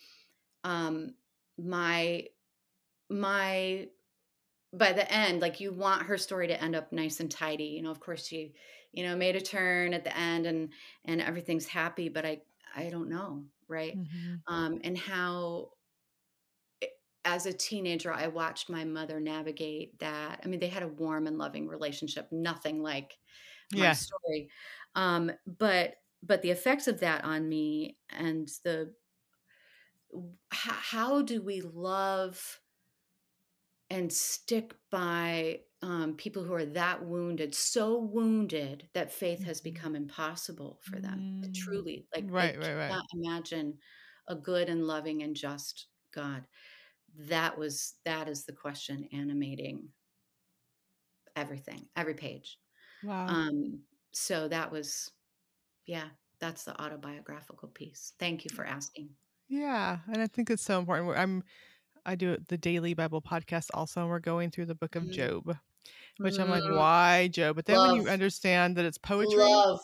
um, 0.63 1.15
my 1.57 2.23
my 3.09 3.87
by 4.73 4.91
the 4.91 5.11
end 5.11 5.41
like 5.41 5.59
you 5.59 5.71
want 5.71 6.03
her 6.03 6.17
story 6.17 6.47
to 6.47 6.61
end 6.61 6.75
up 6.75 6.91
nice 6.91 7.19
and 7.19 7.29
tidy 7.29 7.65
you 7.65 7.81
know 7.81 7.91
of 7.91 7.99
course 7.99 8.25
she 8.25 8.53
you 8.91 9.03
know 9.03 9.15
made 9.15 9.35
a 9.35 9.41
turn 9.41 9.93
at 9.93 10.03
the 10.03 10.17
end 10.17 10.45
and 10.45 10.69
and 11.05 11.21
everything's 11.21 11.67
happy 11.67 12.09
but 12.09 12.25
i 12.25 12.39
i 12.75 12.89
don't 12.89 13.09
know 13.09 13.43
right 13.67 13.97
mm-hmm. 13.97 14.53
um 14.53 14.79
and 14.83 14.97
how 14.97 15.69
as 17.25 17.45
a 17.45 17.53
teenager 17.53 18.11
i 18.11 18.27
watched 18.27 18.69
my 18.69 18.83
mother 18.83 19.19
navigate 19.19 19.97
that 19.99 20.39
i 20.43 20.47
mean 20.47 20.59
they 20.59 20.67
had 20.67 20.83
a 20.83 20.87
warm 20.87 21.27
and 21.27 21.37
loving 21.37 21.67
relationship 21.67 22.27
nothing 22.31 22.81
like 22.81 23.17
my 23.73 23.83
yeah. 23.85 23.93
story 23.93 24.49
um 24.95 25.31
but 25.45 25.95
but 26.21 26.41
the 26.41 26.51
effects 26.51 26.87
of 26.87 26.99
that 26.99 27.23
on 27.23 27.47
me 27.47 27.97
and 28.09 28.49
the 28.63 28.93
how, 30.51 30.73
how 30.73 31.21
do 31.21 31.41
we 31.41 31.61
love 31.61 32.59
and 33.93 34.11
stick 34.11 34.73
by 34.91 35.59
um, 35.83 36.15
people 36.15 36.43
who 36.43 36.53
are 36.53 36.65
that 36.65 37.05
wounded, 37.05 37.53
so 37.53 37.99
wounded 37.99 38.89
that 38.93 39.11
faith 39.11 39.43
has 39.43 39.59
mm-hmm. 39.59 39.73
become 39.73 39.95
impossible 39.95 40.79
for 40.81 40.99
them. 40.99 41.43
Mm. 41.45 41.53
Truly, 41.53 42.07
like 42.15 42.25
right, 42.27 42.57
right, 42.59 42.75
right. 42.75 43.01
Imagine 43.13 43.77
a 44.27 44.35
good 44.35 44.67
and 44.67 44.87
loving 44.87 45.21
and 45.21 45.35
just 45.35 45.87
God. 46.13 46.47
That 47.27 47.55
was 47.57 47.93
that 48.03 48.27
is 48.27 48.45
the 48.45 48.53
question 48.53 49.07
animating 49.13 49.89
everything, 51.35 51.85
every 51.95 52.15
page. 52.15 52.57
Wow. 53.03 53.27
Um, 53.27 53.81
so 54.11 54.47
that 54.47 54.71
was, 54.71 55.11
yeah, 55.85 56.07
that's 56.39 56.63
the 56.63 56.81
autobiographical 56.81 57.69
piece. 57.69 58.13
Thank 58.19 58.43
you 58.43 58.49
for 58.55 58.65
asking. 58.65 59.09
Yeah, 59.49 59.99
and 60.11 60.21
I 60.21 60.27
think 60.27 60.49
it's 60.49 60.63
so 60.63 60.79
important. 60.79 61.15
I'm 61.15 61.43
I 62.05 62.15
do 62.15 62.37
the 62.47 62.57
daily 62.57 62.93
Bible 62.93 63.21
podcast 63.21 63.67
also, 63.73 64.01
and 64.01 64.09
we're 64.09 64.19
going 64.19 64.51
through 64.51 64.65
the 64.65 64.75
book 64.75 64.95
of 64.95 65.03
mm. 65.03 65.11
Job, 65.11 65.57
which 66.17 66.39
I'm 66.39 66.49
like, 66.49 66.63
mm. 66.63 66.75
why 66.75 67.29
Job? 67.31 67.55
But 67.55 67.65
then 67.65 67.77
Love. 67.77 67.91
when 67.91 68.01
you 68.01 68.09
understand 68.09 68.75
that 68.77 68.85
it's 68.85 68.97
poetry 68.97 69.37
Love. 69.37 69.79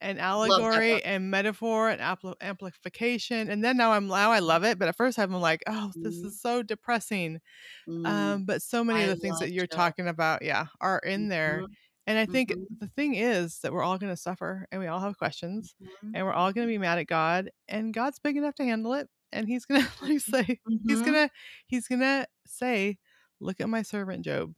and 0.00 0.20
allegory 0.20 1.02
and 1.04 1.30
metaphor 1.30 1.90
and 1.90 2.00
ampl- 2.00 2.34
amplification, 2.40 3.48
and 3.50 3.64
then 3.64 3.76
now 3.76 3.92
I'm 3.92 4.06
now 4.06 4.30
I 4.30 4.38
love 4.38 4.64
it. 4.64 4.78
But 4.78 4.88
at 4.88 4.96
first 4.96 5.18
I'm 5.18 5.32
like, 5.32 5.62
oh, 5.66 5.90
this 5.96 6.20
mm. 6.20 6.26
is 6.26 6.40
so 6.40 6.62
depressing. 6.62 7.40
Mm. 7.88 8.06
Um, 8.06 8.44
but 8.44 8.62
so 8.62 8.84
many 8.84 9.02
of 9.02 9.08
the 9.08 9.16
things 9.16 9.38
that 9.40 9.52
you're 9.52 9.66
Job. 9.66 9.76
talking 9.76 10.08
about, 10.08 10.42
yeah, 10.42 10.66
are 10.80 10.98
in 11.00 11.28
there. 11.28 11.62
Mm-hmm. 11.62 11.72
And 12.08 12.18
I 12.18 12.26
think 12.26 12.52
mm-hmm. 12.52 12.74
the 12.78 12.86
thing 12.88 13.16
is 13.16 13.58
that 13.60 13.72
we're 13.72 13.82
all 13.82 13.98
going 13.98 14.12
to 14.12 14.16
suffer 14.16 14.66
and 14.70 14.80
we 14.80 14.86
all 14.86 15.00
have 15.00 15.18
questions 15.18 15.74
mm-hmm. 15.82 16.14
and 16.14 16.24
we're 16.24 16.32
all 16.32 16.52
going 16.52 16.66
to 16.66 16.72
be 16.72 16.78
mad 16.78 16.98
at 16.98 17.08
God 17.08 17.50
and 17.68 17.92
God's 17.92 18.20
big 18.20 18.36
enough 18.36 18.54
to 18.56 18.64
handle 18.64 18.94
it 18.94 19.08
and 19.32 19.46
he's 19.46 19.66
to 19.66 19.74
like 20.02 20.20
say 20.20 20.42
mm-hmm. 20.42 20.88
he's 20.88 21.02
to 21.02 21.30
he's 21.66 21.88
to 21.88 22.26
say 22.46 22.98
look 23.40 23.60
at 23.60 23.68
my 23.68 23.82
servant 23.82 24.24
Job. 24.24 24.54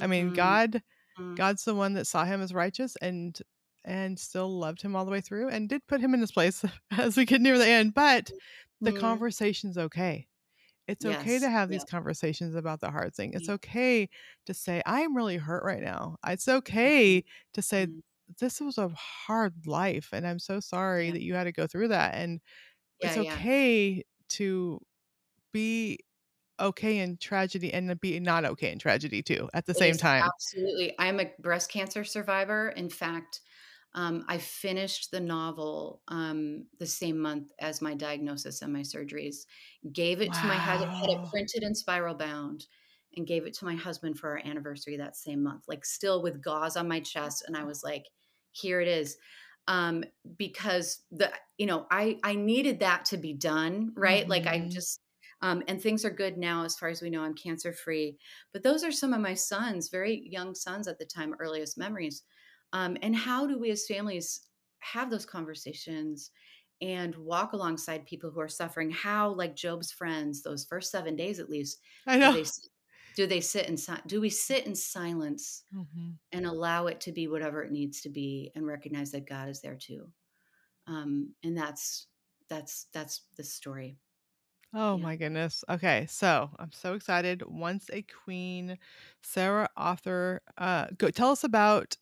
I 0.00 0.06
mean, 0.06 0.26
mm-hmm. 0.26 0.36
God 0.36 0.82
mm-hmm. 1.18 1.34
God's 1.34 1.64
the 1.64 1.74
one 1.74 1.94
that 1.94 2.06
saw 2.06 2.24
him 2.24 2.42
as 2.42 2.52
righteous 2.52 2.96
and 3.00 3.38
and 3.84 4.18
still 4.18 4.58
loved 4.58 4.82
him 4.82 4.94
all 4.94 5.04
the 5.04 5.10
way 5.10 5.20
through 5.20 5.48
and 5.48 5.68
did 5.68 5.86
put 5.86 6.00
him 6.00 6.14
in 6.14 6.20
his 6.20 6.32
place 6.32 6.64
as 6.90 7.16
we 7.16 7.24
get 7.24 7.40
near 7.40 7.58
the 7.58 7.66
end, 7.66 7.94
but 7.94 8.30
the 8.80 8.90
mm-hmm. 8.90 9.00
conversation's 9.00 9.78
okay. 9.78 10.26
It's 10.86 11.04
yes. 11.04 11.20
okay 11.20 11.38
to 11.38 11.50
have 11.50 11.68
these 11.68 11.84
conversations 11.84 12.54
about 12.54 12.80
the 12.80 12.90
hard 12.90 13.14
thing. 13.14 13.32
It's 13.34 13.50
okay 13.50 14.08
to 14.46 14.54
say, 14.54 14.82
I'm 14.86 15.14
really 15.14 15.36
hurt 15.36 15.62
right 15.62 15.82
now. 15.82 16.16
It's 16.26 16.48
okay 16.48 17.24
to 17.52 17.62
say, 17.62 17.86
mm-hmm. 17.86 17.98
this 18.40 18.58
was 18.60 18.78
a 18.78 18.88
hard 18.88 19.66
life 19.66 20.08
and 20.12 20.26
I'm 20.26 20.38
so 20.38 20.60
sorry 20.60 21.06
yeah. 21.06 21.12
that 21.12 21.22
you 21.22 21.34
had 21.34 21.44
to 21.44 21.52
go 21.52 21.66
through 21.66 21.88
that. 21.88 22.14
And 22.14 22.40
yeah, 23.00 23.08
it's 23.08 23.18
okay 23.18 23.88
yeah. 23.90 24.02
to 24.30 24.80
be 25.52 25.98
okay 26.60 26.98
in 26.98 27.16
tragedy 27.16 27.72
and 27.72 28.00
be 28.00 28.18
not 28.18 28.44
okay 28.44 28.72
in 28.72 28.78
tragedy 28.78 29.22
too 29.22 29.48
at 29.54 29.66
the 29.66 29.72
it 29.72 29.78
same 29.78 29.96
time. 29.96 30.24
Absolutely. 30.24 30.94
I'm 30.98 31.20
a 31.20 31.30
breast 31.38 31.70
cancer 31.70 32.04
survivor. 32.04 32.70
In 32.70 32.90
fact, 32.90 33.40
um, 33.94 34.24
I 34.28 34.38
finished 34.38 35.10
the 35.10 35.20
novel 35.20 36.02
um, 36.08 36.66
the 36.78 36.86
same 36.86 37.18
month 37.18 37.50
as 37.58 37.80
my 37.80 37.94
diagnosis 37.94 38.62
and 38.62 38.72
my 38.72 38.80
surgeries. 38.80 39.46
Gave 39.92 40.20
it 40.20 40.30
wow. 40.30 40.40
to 40.40 40.46
my 40.46 40.54
husband, 40.54 40.92
had 40.92 41.10
it 41.10 41.30
printed 41.30 41.62
and 41.62 41.76
spiral 41.76 42.14
bound, 42.14 42.66
and 43.16 43.26
gave 43.26 43.46
it 43.46 43.54
to 43.54 43.64
my 43.64 43.74
husband 43.74 44.18
for 44.18 44.30
our 44.30 44.42
anniversary 44.44 44.96
that 44.98 45.16
same 45.16 45.42
month. 45.42 45.64
Like 45.68 45.84
still 45.84 46.22
with 46.22 46.42
gauze 46.42 46.76
on 46.76 46.88
my 46.88 47.00
chest, 47.00 47.44
and 47.46 47.56
I 47.56 47.64
was 47.64 47.82
like, 47.82 48.04
"Here 48.52 48.80
it 48.80 48.88
is," 48.88 49.16
um, 49.68 50.02
because 50.36 51.04
the 51.12 51.30
you 51.56 51.66
know 51.66 51.86
I 51.90 52.18
I 52.24 52.34
needed 52.34 52.80
that 52.80 53.04
to 53.06 53.16
be 53.16 53.32
done 53.32 53.92
right. 53.96 54.22
Mm-hmm. 54.22 54.30
Like 54.30 54.46
I 54.48 54.58
mm-hmm. 54.58 54.70
just 54.70 54.98
um, 55.40 55.62
and 55.68 55.80
things 55.80 56.04
are 56.04 56.10
good 56.10 56.36
now 56.36 56.64
as 56.64 56.76
far 56.76 56.88
as 56.88 57.00
we 57.00 57.10
know. 57.10 57.22
I'm 57.22 57.34
cancer 57.34 57.72
free, 57.72 58.18
but 58.52 58.64
those 58.64 58.82
are 58.82 58.90
some 58.90 59.12
of 59.12 59.20
my 59.20 59.34
sons, 59.34 59.88
very 59.88 60.26
young 60.28 60.56
sons 60.56 60.88
at 60.88 60.98
the 60.98 61.04
time, 61.04 61.36
earliest 61.38 61.78
memories 61.78 62.24
um, 62.72 62.96
and 63.02 63.14
how 63.14 63.46
do 63.46 63.58
we 63.58 63.70
as 63.70 63.86
families 63.86 64.40
have 64.80 65.10
those 65.10 65.26
conversations 65.26 66.30
and 66.80 67.14
walk 67.16 67.52
alongside 67.52 68.06
people 68.06 68.30
who 68.30 68.40
are 68.40 68.48
suffering? 68.48 68.90
How, 68.90 69.30
like 69.30 69.56
Job's 69.56 69.90
friends, 69.90 70.42
those 70.42 70.64
first 70.64 70.90
seven 70.90 71.16
days 71.16 71.40
at 71.40 71.50
least, 71.50 71.80
I 72.06 72.18
know. 72.18 72.32
They, 72.32 72.44
do 73.18 73.26
they 73.26 73.40
sit 73.40 73.68
in 73.68 73.76
do 74.06 74.20
we 74.20 74.30
sit 74.30 74.64
in 74.64 74.76
silence 74.76 75.64
mm-hmm. 75.74 76.10
and 76.30 76.46
allow 76.46 76.86
it 76.86 77.00
to 77.00 77.10
be 77.10 77.26
whatever 77.26 77.64
it 77.64 77.72
needs 77.72 78.00
to 78.00 78.08
be 78.08 78.52
and 78.54 78.64
recognize 78.64 79.10
that 79.10 79.28
God 79.28 79.48
is 79.48 79.60
there 79.60 79.74
too? 79.74 80.06
Um, 80.86 81.34
and 81.42 81.58
that's 81.58 82.06
that's 82.48 82.86
that's 82.92 83.22
the 83.36 83.42
story. 83.42 83.96
Oh 84.72 84.96
yeah. 84.96 85.02
my 85.02 85.16
goodness. 85.16 85.64
Okay, 85.68 86.06
so 86.08 86.48
I'm 86.60 86.70
so 86.70 86.94
excited. 86.94 87.42
Once 87.44 87.90
a 87.92 88.02
Queen, 88.02 88.78
Sarah 89.24 89.68
Arthur. 89.76 90.40
Uh, 90.56 90.86
go 90.96 91.10
tell 91.10 91.32
us 91.32 91.42
about 91.42 91.96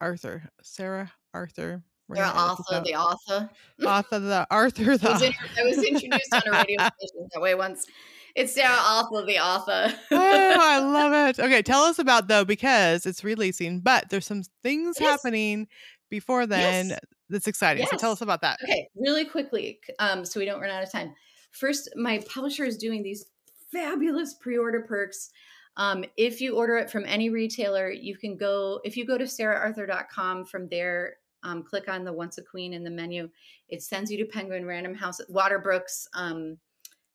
Arthur, 0.00 0.50
Sarah 0.62 1.10
Arthur. 1.34 1.82
Sarah 2.14 2.30
Arthur, 2.32 2.80
the 2.84 2.94
author. 2.94 3.50
Arthur, 3.84 4.18
the 4.20 4.46
Arthur, 4.52 4.96
the. 4.98 5.08
I 5.08 5.12
was, 5.14 5.22
I 5.58 5.62
was 5.64 5.78
introduced 5.82 6.32
on 6.32 6.42
a 6.46 6.52
radio 6.52 6.78
station 6.78 7.28
that 7.34 7.40
way 7.42 7.56
once. 7.56 7.86
It's 8.34 8.54
Sarah 8.54 8.78
Arthur, 8.78 9.24
the 9.26 9.38
author. 9.38 9.94
oh, 10.10 10.56
I 10.60 10.78
love 10.80 11.12
it. 11.12 11.40
Okay, 11.40 11.62
tell 11.62 11.82
us 11.82 11.98
about 11.98 12.28
though 12.28 12.44
because 12.44 13.06
it's 13.06 13.24
releasing, 13.24 13.80
but 13.80 14.08
there's 14.10 14.26
some 14.26 14.42
things 14.62 14.96
yes. 15.00 15.10
happening 15.10 15.68
before 16.08 16.46
then 16.46 16.90
yes. 16.90 17.00
that's 17.28 17.46
exciting. 17.46 17.82
Yes. 17.82 17.90
So 17.90 17.96
tell 17.96 18.12
us 18.12 18.20
about 18.20 18.40
that. 18.42 18.58
Okay, 18.64 18.88
really 18.96 19.24
quickly, 19.24 19.80
um, 19.98 20.24
so 20.24 20.40
we 20.40 20.46
don't 20.46 20.60
run 20.60 20.70
out 20.70 20.82
of 20.82 20.90
time. 20.90 21.14
First, 21.52 21.90
my 21.96 22.22
publisher 22.32 22.64
is 22.64 22.76
doing 22.76 23.02
these 23.02 23.26
fabulous 23.72 24.34
pre-order 24.34 24.82
perks 24.82 25.30
um, 25.76 26.04
if 26.16 26.40
you 26.40 26.56
order 26.56 26.76
it 26.76 26.90
from 26.90 27.04
any 27.06 27.30
retailer, 27.30 27.90
you 27.90 28.16
can 28.16 28.36
go, 28.36 28.80
if 28.84 28.96
you 28.96 29.06
go 29.06 29.16
to 29.16 29.24
saraharthur.com 29.24 30.44
from 30.46 30.68
there, 30.68 31.16
um, 31.42 31.62
click 31.62 31.88
on 31.88 32.04
the 32.04 32.12
Once 32.12 32.38
a 32.38 32.42
Queen 32.42 32.74
in 32.74 32.84
the 32.84 32.90
menu. 32.90 33.30
It 33.68 33.82
sends 33.82 34.10
you 34.10 34.18
to 34.18 34.30
Penguin 34.30 34.66
Random 34.66 34.94
House, 34.94 35.20
Waterbrooks, 35.30 36.06
um, 36.14 36.58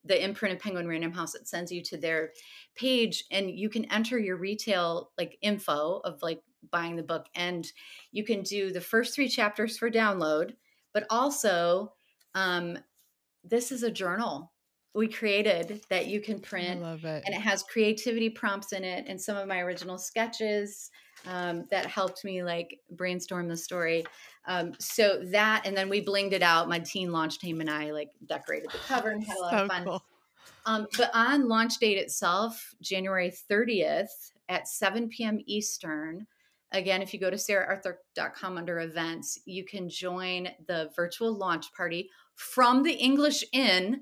the 0.06 0.24
imprint 0.24 0.56
of 0.56 0.62
Penguin 0.62 0.88
Random 0.88 1.12
House. 1.12 1.36
It 1.36 1.48
sends 1.48 1.72
you 1.72 1.82
to 1.84 1.98
their 1.98 2.32
page, 2.76 3.26
and 3.32 3.50
you 3.50 3.70
can 3.70 3.92
enter 3.92 4.18
your 4.18 4.38
retail 4.38 5.12
like 5.18 5.38
info 5.42 6.02
of 6.04 6.22
like 6.22 6.42
buying 6.72 6.96
the 6.96 7.04
book, 7.04 7.26
and 7.36 7.66
you 8.12 8.24
can 8.24 8.44
do 8.44 8.72
the 8.72 8.82
first 8.82 9.16
three 9.16 9.30
chapters 9.30 9.78
for 9.78 9.90
download. 9.90 10.54
But 10.94 11.06
also, 11.10 11.94
um, 12.36 12.78
this 13.44 13.72
is 13.72 13.84
a 13.84 13.92
journal 13.92 14.52
we 14.96 15.10
created 15.10 15.82
that 15.90 16.08
you 16.08 16.22
can 16.22 16.40
print. 16.40 16.82
I 16.82 16.92
love 16.92 17.04
it. 17.04 17.24
And 17.26 17.36
it 17.36 17.42
has 17.42 17.64
creativity 17.64 18.30
prompts 18.30 18.72
in 18.72 18.84
it 18.84 19.06
and 19.08 19.20
some 19.22 19.36
of 19.36 19.48
my 19.48 19.60
original 19.60 19.98
sketches 19.98 20.90
um, 21.28 21.66
that 21.72 21.86
helped 21.86 22.24
me 22.24 22.44
like 22.44 22.80
brainstorm 22.92 23.48
the 23.48 23.58
story. 23.58 24.06
Um, 24.48 24.74
so 24.80 25.22
that, 25.32 25.64
and 25.66 25.76
then 25.76 25.90
we 25.90 26.04
blinged 26.04 26.34
it 26.34 26.44
out. 26.44 26.70
My 26.70 26.80
teen 26.80 27.12
launch 27.12 27.40
team 27.40 27.62
and 27.62 27.70
I 27.70 27.92
like 27.92 28.12
decorated 28.28 28.70
the 28.72 28.78
cover 28.88 29.10
and 29.10 29.24
had 29.24 29.38
a 29.38 29.42
lot 29.42 29.52
so 29.52 29.58
of 29.58 29.68
fun. 29.70 29.84
Cool. 29.84 30.04
Um, 30.66 30.88
but 30.98 31.12
on 31.14 31.48
launch 31.48 31.78
date 31.78 31.98
itself, 31.98 32.74
January 32.82 33.32
30th 33.52 34.32
at 34.50 34.68
7 34.68 35.10
p.m. 35.10 35.40
Eastern, 35.46 36.26
again, 36.72 37.02
if 37.02 37.14
you 37.14 37.20
go 37.20 37.30
to 37.30 37.38
saraharthur.com 37.38 38.58
under 38.58 38.80
events, 38.80 39.40
you 39.46 39.64
can 39.64 39.90
join 39.90 40.50
the 40.68 40.90
virtual 40.96 41.36
launch 41.36 41.72
party 41.74 42.10
from 42.34 42.84
the 42.84 42.94
English 42.94 43.44
Inn 43.52 44.02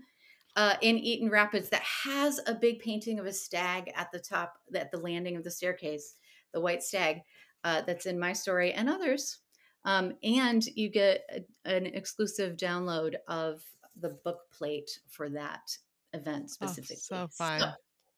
uh, 0.55 0.75
in 0.81 0.97
Eaton 0.97 1.29
Rapids 1.29 1.69
that 1.69 1.81
has 1.81 2.39
a 2.47 2.53
big 2.53 2.79
painting 2.79 3.19
of 3.19 3.25
a 3.25 3.33
stag 3.33 3.91
at 3.95 4.11
the 4.11 4.19
top, 4.19 4.57
at 4.73 4.91
the 4.91 4.99
landing 4.99 5.35
of 5.35 5.43
the 5.43 5.51
staircase. 5.51 6.15
The 6.53 6.61
white 6.61 6.83
stag 6.83 7.21
uh, 7.63 7.81
that's 7.81 8.05
in 8.05 8.19
my 8.19 8.33
story 8.33 8.73
and 8.73 8.89
others. 8.89 9.39
Um, 9.85 10.13
and 10.23 10.65
you 10.65 10.89
get 10.89 11.21
a, 11.29 11.75
an 11.75 11.85
exclusive 11.87 12.55
download 12.57 13.15
of 13.27 13.61
the 13.99 14.09
book 14.23 14.39
plate 14.51 14.99
for 15.09 15.29
that 15.29 15.77
event 16.13 16.45
oh, 16.45 16.47
specifically. 16.47 17.17
Oh, 17.17 17.25
so 17.25 17.27
fun. 17.31 17.59
So, 17.59 17.71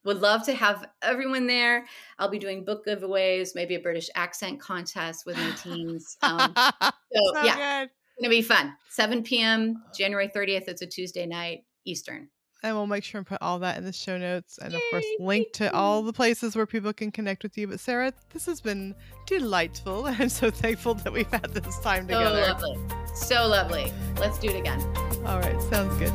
would 0.05 0.21
love 0.21 0.45
to 0.45 0.53
have 0.53 0.87
everyone 1.01 1.47
there. 1.47 1.85
I'll 2.19 2.29
be 2.29 2.37
doing 2.37 2.63
book 2.63 2.85
giveaways, 2.85 3.55
maybe 3.55 3.73
a 3.73 3.79
British 3.79 4.09
accent 4.13 4.59
contest 4.59 5.25
with 5.25 5.35
my 5.35 5.51
teens. 5.51 6.17
Um, 6.21 6.53
so, 6.55 6.91
so, 7.33 7.41
yeah, 7.43 7.81
good. 7.81 7.89
it's 7.89 8.21
gonna 8.21 8.29
be 8.29 8.43
fun. 8.43 8.73
7 8.89 9.23
p.m. 9.23 9.83
January 9.97 10.27
30th. 10.27 10.67
It's 10.67 10.83
a 10.83 10.87
Tuesday 10.87 11.25
night 11.25 11.65
Eastern. 11.85 12.29
And 12.63 12.75
we'll 12.75 12.87
make 12.87 13.03
sure 13.03 13.19
and 13.19 13.27
put 13.27 13.41
all 13.41 13.59
that 13.59 13.77
in 13.77 13.83
the 13.83 13.93
show 13.93 14.17
notes 14.17 14.57
and, 14.57 14.71
Yay, 14.71 14.77
of 14.77 14.83
course, 14.89 15.05
link 15.19 15.51
to 15.53 15.71
all 15.73 16.01
the 16.01 16.13
places 16.13 16.55
where 16.55 16.65
people 16.65 16.93
can 16.93 17.11
connect 17.11 17.43
with 17.43 17.57
you. 17.57 17.67
But, 17.67 17.79
Sarah, 17.79 18.11
this 18.31 18.45
has 18.47 18.59
been 18.61 18.95
delightful. 19.27 20.05
I'm 20.19 20.29
so 20.29 20.49
thankful 20.49 20.95
that 20.95 21.13
we've 21.13 21.29
had 21.29 21.53
this 21.53 21.79
time 21.79 22.07
together. 22.07 22.43
So 22.43 22.51
lovely. 22.51 22.77
So 23.13 23.47
lovely. 23.47 23.93
Let's 24.19 24.39
do 24.39 24.49
it 24.49 24.59
again. 24.59 24.81
All 25.25 25.39
right. 25.39 25.61
Sounds 25.63 25.95
good. 25.97 26.13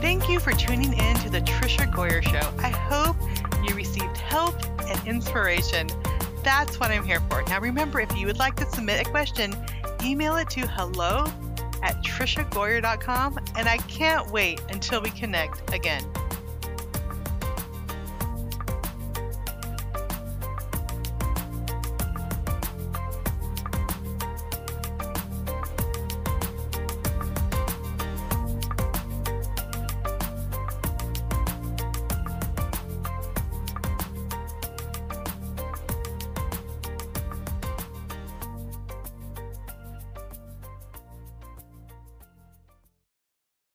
Thank 0.00 0.28
you 0.28 0.38
for 0.38 0.52
tuning 0.52 0.92
in 0.92 1.16
to 1.16 1.30
the 1.30 1.40
Tricia 1.40 1.90
Goyer 1.90 2.22
Show. 2.22 2.54
I 2.58 2.68
hope 2.68 3.16
you 3.66 3.74
received 3.74 4.16
help 4.18 4.54
and 4.82 5.08
inspiration. 5.08 5.88
That's 6.42 6.78
what 6.78 6.90
I'm 6.90 7.04
here 7.04 7.20
for. 7.30 7.42
Now, 7.44 7.60
remember, 7.60 8.00
if 8.00 8.14
you 8.14 8.26
would 8.26 8.38
like 8.38 8.56
to 8.56 8.66
submit 8.66 9.06
a 9.06 9.10
question, 9.10 9.54
email 10.02 10.36
it 10.36 10.50
to 10.50 10.66
hello 10.66 11.26
at 11.84 12.02
triciagoyer.com, 12.02 13.38
and 13.56 13.68
I 13.68 13.76
can't 13.76 14.28
wait 14.30 14.60
until 14.70 15.00
we 15.02 15.10
connect 15.10 15.72
again. 15.72 16.02